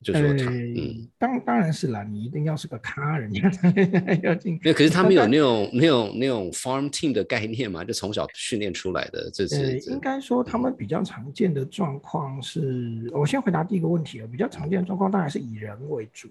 [0.02, 3.72] 就说他，嗯，呃，当当然是啦，你一定要是个咖，人家才
[4.22, 4.60] 要进。
[4.62, 16.28] 那可是他们有 那种那种那种 farm team 的概念嘛，就从小训练出来的，这呃，是这应该说他们比较常见的状况是，我先回答第一个问题啊，比较常见的状况当然是以人为主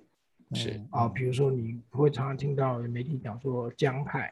[0.53, 4.32] 是嗯啊，比如说你会常常听到媒体讲说江派，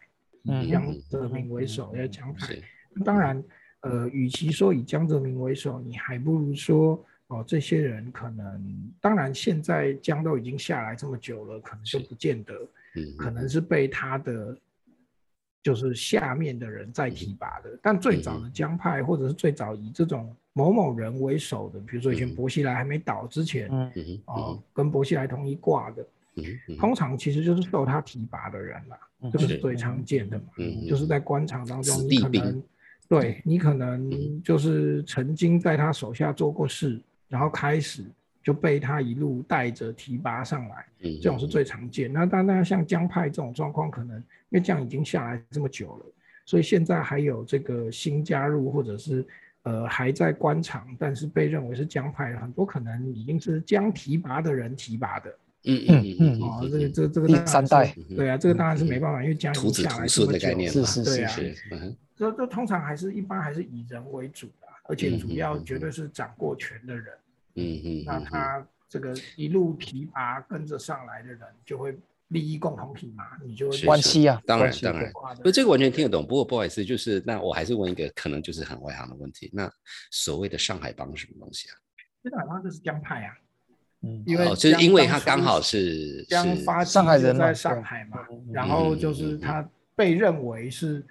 [0.70, 2.56] 江泽民为首要江派，
[3.04, 3.44] 当然，
[3.82, 7.04] 呃，与其说以江泽民为首，你还不如说
[7.34, 12.54] 哦，这些人可能，当然现在江都已经下来这么久了，可能就是不见得，
[12.96, 14.58] 嗯可能是被他的
[15.62, 17.80] 就是下面的人在提拔的。
[17.82, 29.00] 但最早的江派，或者是最早以这种某某人为首的，比如说以前嗯薄熙来还没倒之前，嗯哦，跟薄熙来同一挂的，嗯嗯通常其实就是受他提拔的人啦，
[29.32, 30.46] 这个是最常见的嘛。
[30.58, 32.64] 嗯就是在官场当中，你可能
[33.08, 37.02] 对你可嗯能就是曾经在他手下做过事，
[37.34, 38.06] 然后开始
[38.44, 42.14] 就被他一路带着提拔上来，嗯这种是最常见。
[42.14, 46.06] 那当然像江派这种状况，可能因为这样已经下来这么久了，
[46.46, 49.26] 所以现在还有这个新加入或者是。
[49.66, 56.60] 呃，还在官场，但是被认为是江派，很多可能已经是江提拔的人提拔的嗯嗯嗯哦。
[56.62, 61.32] 这个嗯这个这个第三代对啊，这个当然是没办法，因为江已经下来这么久了的概念嘛，是是对啊，
[62.14, 67.06] 这这通常还是一般还是以人为主的，而且主要绝对是掌过权的人。
[67.56, 71.98] 嗯嗯那嗯嗯他这个一路提拔跟着上来的人，就会
[72.30, 75.12] 利益共同体嘛，你就会是关系啊，当然当然
[75.44, 76.26] 不，这个完全听得懂。
[76.26, 79.50] 不过不好意思，就是那我还是问一个可能就是很外行的问题。
[79.54, 79.72] 那
[80.12, 81.74] 所谓的上海帮是什么东西啊？
[82.30, 83.34] 上海帮就是江派啊，
[84.02, 88.20] 嗯因为哦，就是因为他刚好是是江发上海人嘛在上海嘛，
[88.52, 91.06] 然后就嗯嗯嗯是他被认为是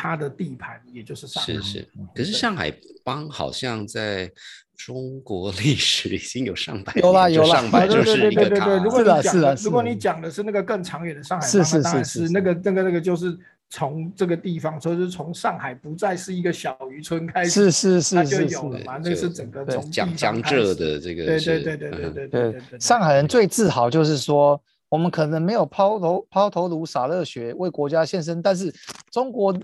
[0.00, 1.52] 他的地盘，也就是上海。
[1.52, 2.72] 是是，可是上海
[3.04, 4.30] 帮好像在
[4.74, 13.38] 中国 历史已经有上百年就有啦有啦上百 啊，对对就是一个卡对对对对，如果是你讲的，是的如果你讲的是那个更长远的上海是帮，当然是是是是那个那个那个就是
[13.68, 28.74] 从这个地方，所以是从上海不再是一个小渔村开始，是是它就是是是，有了嘛，就那是整个对从江江浙的这个对对对对对对对，上海人最自豪就是说，我们可能没有抛头抛头颅洒热血为国家献身，但是
[29.10, 29.54] 中国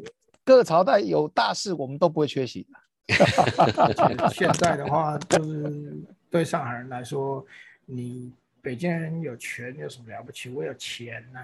[0.47, 2.69] 各个朝代有大事，我们都不会缺席的。
[4.33, 5.93] 现在的话，就是
[6.31, 7.45] 对上海人来说，
[7.85, 8.33] 你
[8.63, 10.49] 北京人有权有什么了不起？
[10.49, 11.41] 我有钱呐。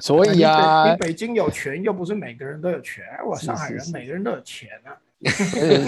[0.00, 3.04] 所以啊，你北京有权，又不是每个人都有权。
[3.24, 4.98] 我上海人每个人都有钱啊。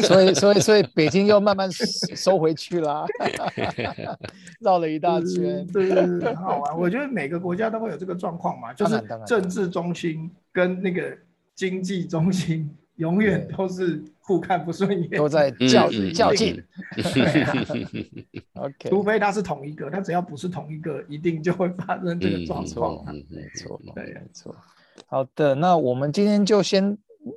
[0.03, 3.05] 所以，所以，所以北京又慢慢收回去了，
[4.63, 6.79] 绕了一大圈，对对对，很好玩。
[6.79, 11.17] 我觉得每个国家都会有这个状况嘛， 就是政治中心跟那个
[11.55, 16.63] 经济中心永远都是互看不顺眼，都在较较劲。
[18.55, 23.05] OK，除非它是同一个，它只要不是同一个，一定就会发生这个状况。
[23.29, 24.55] 没错，对，没错。
[25.07, 26.97] 好的，那我们今天就先。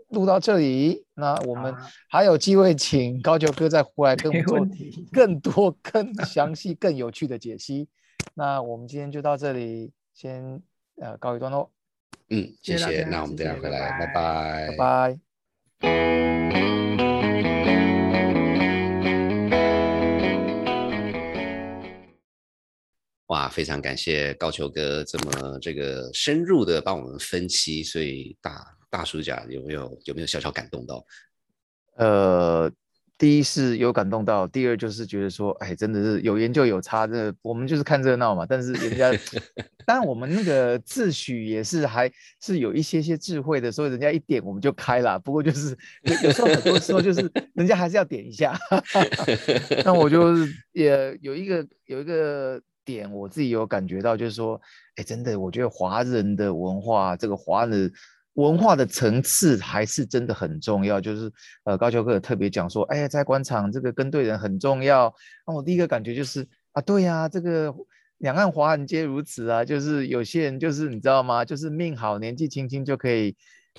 [0.10, 1.76] 录到这里，那我们
[2.08, 4.60] 还有机会请高球哥再回来跟我们做
[5.12, 7.90] 更多、更详细、更有趣的解析。
[8.36, 10.62] 那我们今天就到这里，先
[11.02, 11.72] 呃告一段落。
[12.30, 13.04] 嗯，谢谢。
[13.06, 15.20] 那我们等下回来，拜拜，拜拜。
[23.26, 28.77] 哇，非常感谢高球哥这么这个深入的帮我们分析，所以大。
[28.90, 31.06] 大叔家有没有有没有小小感动到？
[31.96, 32.72] 呃，
[33.18, 38.46] 第一是有感动到，第二就是觉得说，哎，真的是有研究有差，这我们就是看热闹嘛。
[38.48, 39.12] 但是人家，
[39.86, 42.08] 当然我们那个自诩也是还
[42.40, 45.18] 是有一些些智慧的，所以人家一点我们就开了。
[45.18, 48.56] 不过就是有时候很多时候就是人家还是要点一下。
[49.84, 50.36] 那我就
[50.74, 54.62] 也有一个有一个点，我自己有感觉到，就是说，
[54.98, 57.92] 哎，真的，我觉得华人的文化，这个华人。
[58.38, 61.32] 文化的层次还是真的很重要，就是
[61.64, 65.14] 呃高桥哥特别讲说，哎呀，在官场这个跟对人很重要。
[65.46, 67.74] 那我第一个感觉就是啊，对呀，这个
[68.20, 71.44] 两岸华人皆如此啊，就是有些人就是你知道吗？
[71.44, 73.36] 就是命好，年纪轻轻就可以，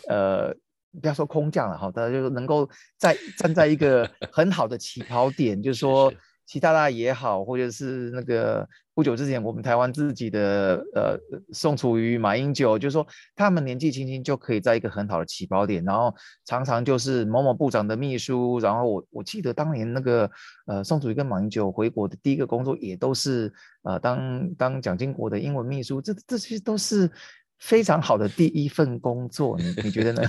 [0.09, 0.53] 呃，
[1.01, 6.13] 不要说空降了哈，他就能够在站在一个很好的起跑点，就是说。
[6.49, 11.21] 习大大也好，或者是那个不久之前我们台湾自己的呃
[11.53, 16.13] 宋楚瑜、马英九，就是说他们年纪轻轻就可以在一个很好的起跑点，然后
[16.47, 20.31] 常常就是某某部长的秘书，然后我我记得当年那个
[20.67, 27.11] 呃宋楚瑜跟马英九回国的第一个工作也都是呃当当蒋经国的英文秘书，这这些都是
[27.59, 30.23] 非常好的第一份工作，你你觉得呢？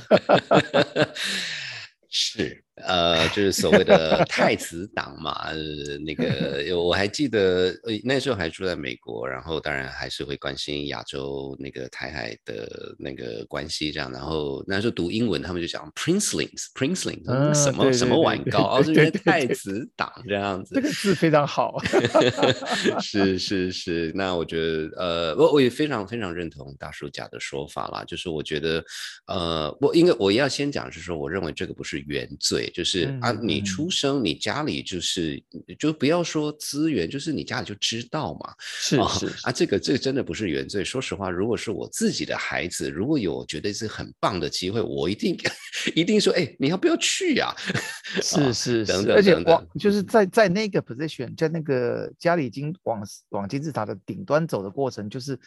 [2.12, 2.66] 是。
[2.86, 5.56] 呃，就是所谓的太子党嘛，呃，
[5.98, 21.78] 那个我还记得，呃，那时候还住在美国，然后当然还是会关心亚洲那个台海的那个关系这样，然后那时候读英文，他们就讲 princelings，princelings，什么什么玩高，哦，是太子党这样子，这个字非常好，
[23.02, 28.84] 是是是，那我觉得，呃，我我也非常非常认同大叔甲的说法啦，就是我觉得，
[29.28, 32.69] 呃，我应该我要先讲是说，我认为这个不是原罪。
[32.70, 35.42] 就是啊，你出生，你家里就是，
[35.78, 38.54] 就不要说资源，就是你家里就知道嘛。
[38.60, 40.84] 是是啊，这个这个真的不是原罪。
[40.84, 45.38] 说实话，如果是我自己的孩子，如果有觉得是很棒的机会，我一定
[45.96, 47.54] 一定说，哎，你要不要去呀？
[48.22, 55.40] 是是等等，而且往就是在在那个 position，在那个家里已经往往金字塔的顶端走的过程，就是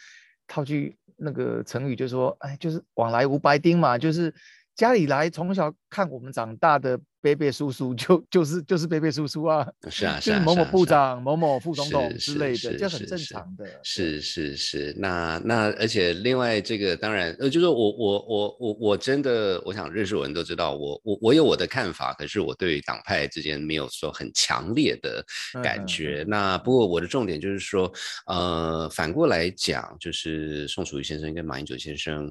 [0.47, 4.33] 套句那个成语，就说，哎，就是往来无白丁嘛，就是
[4.75, 6.99] 家里来从小看我们长大的。
[7.23, 13.65] 贝贝叔叔就就是就是贝贝叔叔啊，是啊，是啊某某部长、某某副总统之类的，这很正常的。
[13.81, 25.25] 是是是，那那而且另外这个当然呃，就是我我我我我真的我想认识我人都知道，我我我有我的看法，可是我对于党派之间没有说很强烈的
[25.63, 26.25] 感觉。
[26.27, 27.89] 那不过我的重点就是说，
[28.25, 32.29] 呃，反过来讲，就是宋楚瑜先生跟马英九先生。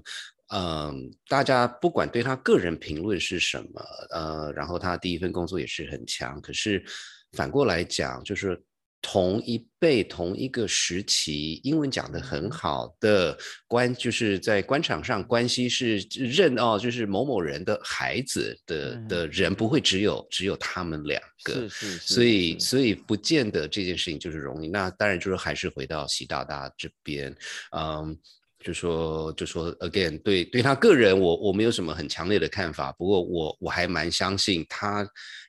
[0.55, 6.39] 嗯，大家不管对他个人评论是什么，呃，然后他第一份工作也是很强。
[6.43, 6.85] 可是
[7.33, 8.63] 反过来讲，就是
[9.01, 13.37] 同一辈、同一个时期，英文讲的很好的
[13.67, 21.55] 关，就是在官场上关系是认哦，就是某某人的孩子的的人，不会只有只有他们两个。
[21.55, 22.15] 是是是。
[22.15, 24.69] 所以所以不见得这件事情就是容易。
[24.69, 27.35] 那当然就是还是回到习大大这边，
[27.75, 28.17] 嗯。
[28.63, 32.93] 就说就说 again，对对他个人，我我没有什么很强烈的看法。
[32.93, 35.07] 不过我我还蛮相信他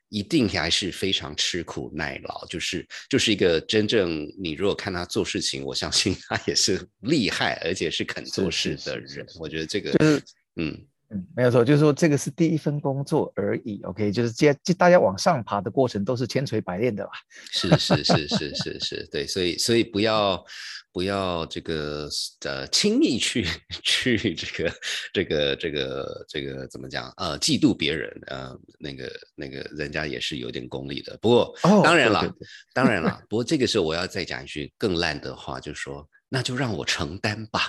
[0.10, 9.26] 一定还是非常吃苦耐劳，就是就是一个真正你如果看他做事情，我相信他也是厉害，而且是肯做事的人。
[9.40, 10.24] 我觉得这个，就是
[10.58, 13.80] 嗯，嗯，没有错，就是说这个是第一份工作而已。
[13.84, 17.12] OK，就是接接大家往上爬的过程都是千锤百炼的吧？
[17.52, 20.44] 是是是是是是，对，所以所以不要
[20.92, 22.10] 不要这个
[22.46, 23.46] 呃轻易去
[23.84, 24.74] 去这个
[25.14, 31.16] 这个这个这个怎么讲呃嫉妒别人呃那个那个人家也是有点功力的。
[31.22, 31.54] 不过
[31.84, 32.36] 当然了，
[32.74, 36.08] 当然了，不过这个时候我要再讲一句更烂的话，就是说。
[36.34, 37.60] 那就让我承担吧，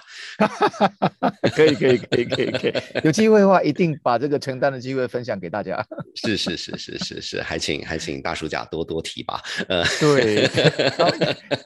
[1.54, 2.72] 可以可以可以可以可以，
[3.04, 5.86] 有机会的话一定把这个承担的机会分享给大家。
[6.14, 9.38] 是是是是是是，还请还请大叔甲多多提拔。
[9.68, 10.48] 呃，对，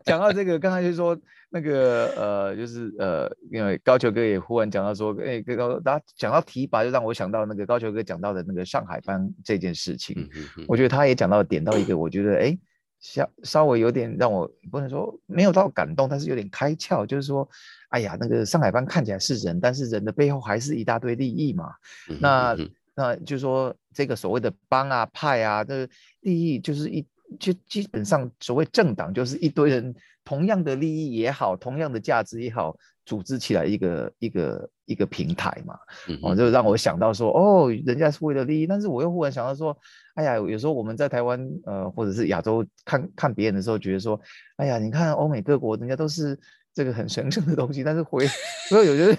[0.05, 1.16] 讲到这个，刚才就说
[1.51, 10.28] 那个呃，就是呃，因为高球哥也忽然讲到说，哎，高大家讲到提拔，就让我想到那个高球哥讲到的那个上海班这件事情。
[10.66, 12.59] 我觉得他也讲到点到一个，我觉得哎。
[13.01, 17.49] 稍稍微有点让我不能说没有到感动，但是有点开窍，就是说，
[17.90, 21.72] 哎呀，那个上海帮看起来是人，但是人的背后还是一大堆利益嘛。
[22.20, 22.57] 那
[22.94, 25.88] 那就是说，这个所谓的帮啊派啊这个
[26.20, 27.07] 利益，就是一
[27.38, 29.94] 就基本上所谓政党，就是一堆人
[30.24, 32.76] 同样的利益也好，同样的价值也好，
[33.09, 35.74] 组织起来一个一个一个平台嘛。
[36.22, 39.76] 哦，就让我想到说，哦，人家是为了利益，但是我又忽然想到说。
[40.18, 44.20] 哎呀，有时候我们在台湾，呃，或者是亚洲看看别人的时候，觉得说，
[44.56, 46.36] 哎呀，你看欧美各国，人家都是
[46.74, 48.26] 这个很神圣的东西，但是回，
[48.68, 49.16] 所以我觉得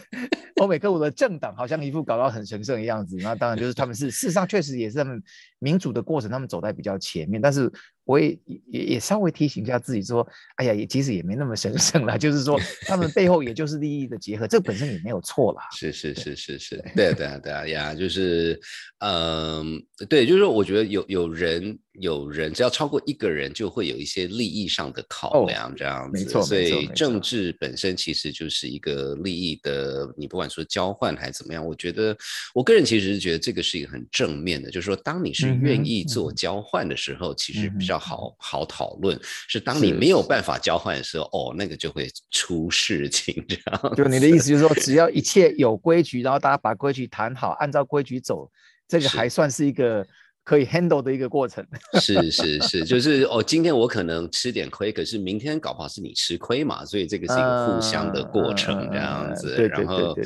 [0.57, 3.15] 欧美各国的政党好像一副搞到很神圣的样子。
[3.21, 5.23] 那当然就是他们是，事实上确实也是他们
[5.59, 7.71] 民主的过程，他们走在比较前面，但是。
[8.09, 8.35] 我也
[8.65, 15.61] 也也稍微提醒一下自己说，哎呀，也其实也没那么神圣了，就是说 他们背后也就是利益的结合，这本身也没有错啦。
[15.77, 18.59] 是是是是是，对对啊对啊呀，就是，
[18.97, 19.79] 嗯，
[20.09, 26.17] 对，就是说我觉得有有人有人，只要超过一个人，就会有一些利益上的考量，这样子。
[26.17, 32.17] 没错，所以政治本身其实就是一个利益的，你不管说交换还是怎么样，我觉得
[32.53, 37.99] 我个人其实是觉得这个是一个很正面的，就是说当你是愿意做交换的时候，其实比较。
[37.99, 43.95] 好好讨论，是当你没有办法交换的时候，哦，那个就会出事情，这样。
[43.95, 48.49] 就你的意思就是说， 只要一切有规矩，然后大家把规矩谈好，按照规矩走，
[48.87, 50.07] 这个还算是一个。
[50.49, 51.63] 可以 handle 的一个过程，
[52.01, 59.67] 是是是，就是哦，今天我可能吃点亏，可是明天搞不好是你吃亏嘛，所以这个是一个互相的过程这样子。
[59.67, 60.17] 然后，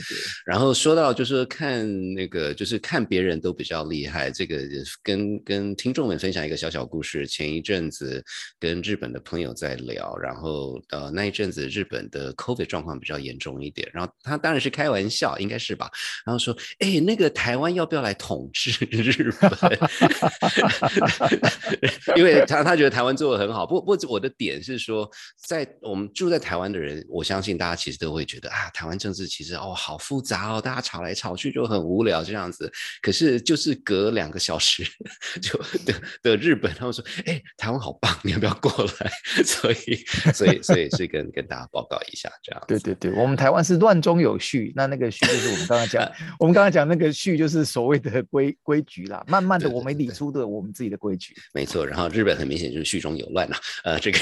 [0.45, 4.61] 然后说到就是看那个，就是看别人都比较厉害，这个
[5.03, 7.27] 跟跟听众们分享一个小小故事。
[7.27, 8.23] 前一阵子
[8.57, 15.91] 跟日本的朋友在聊，然后呃那一阵子日本的 COVID 状况比较严重一点，然后他当然是开玩笑，应该是吧？
[16.25, 19.51] 然后说，哎，那个台湾要不要来统治日本？
[22.15, 25.09] 因为他他觉得台湾做的很好，不不，我的点是说，
[25.47, 32.71] 在我们住在台湾的人，我相信大家其实都会觉得啊，台湾政治其实哦好复杂哦，大家吵来吵去就很无聊这样子。
[33.01, 34.83] 可是就是隔两个小时
[35.41, 39.43] 就 的的日本，他们说，哎，台湾好棒，你要不要过来？
[39.45, 40.03] 所以
[40.33, 42.61] 所以所以是跟跟大家报告一下这样。
[42.67, 49.93] 对对对，我们台湾是乱中有序，那那个序就是我们刚刚讲，我们刚刚讲那个序就是所谓的规规矩啦，慢慢的我们。
[50.05, 51.85] 理出的我们自己的规矩，没错。
[51.85, 54.17] 然后日本很明显就是序中有乱了，呃，这个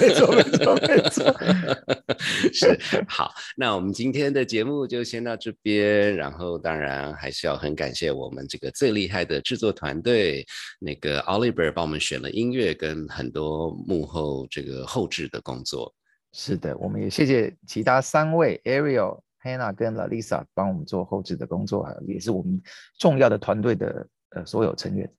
[0.00, 1.34] 没错没错没错，
[2.52, 3.32] 是好。
[3.56, 10.44] 那我们今天的节目就先到这边，然后当然还是要很感谢我们这个最厉害的制作团队，
[10.78, 15.94] 那个 Oliver 帮我们选了音乐跟很多幕后这个后置的工作。
[16.32, 22.60] 是的，我们也谢谢其他三位 Ariel、Hannah 跟 Lalisa 帮我们做后置的工作，也是我们
[22.98, 24.06] 重要的团队的。
[24.30, 25.10] 呃，所有成员，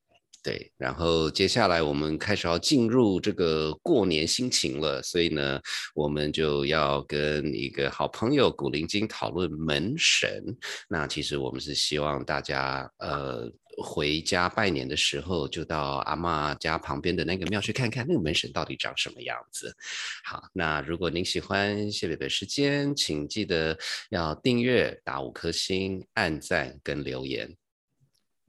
[0.43, 5.59] 对，然后接下来我们开始要进入这个过年心情了，所以呢，
[5.93, 10.43] 我们就要跟一个好朋友古灵精讨论门神。
[10.87, 13.51] 那其实我们是希望大家呃
[13.81, 19.75] 回家拜年的时候，就到阿妈家旁边的那个庙去看看那个门神到底长什么样子。
[20.23, 23.77] 好，那如果您喜欢谢北北时间，请记得
[24.09, 27.53] 要订阅、打五颗星、按赞跟留言。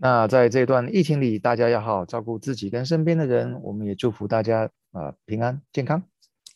[0.02, 3.60] 那在这段疫情里，大家要好好照顾自己跟身边的人。
[3.62, 6.02] 我们也祝福大家啊平安健康。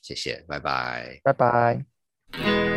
[0.00, 2.73] 谢谢，拜拜，拜拜。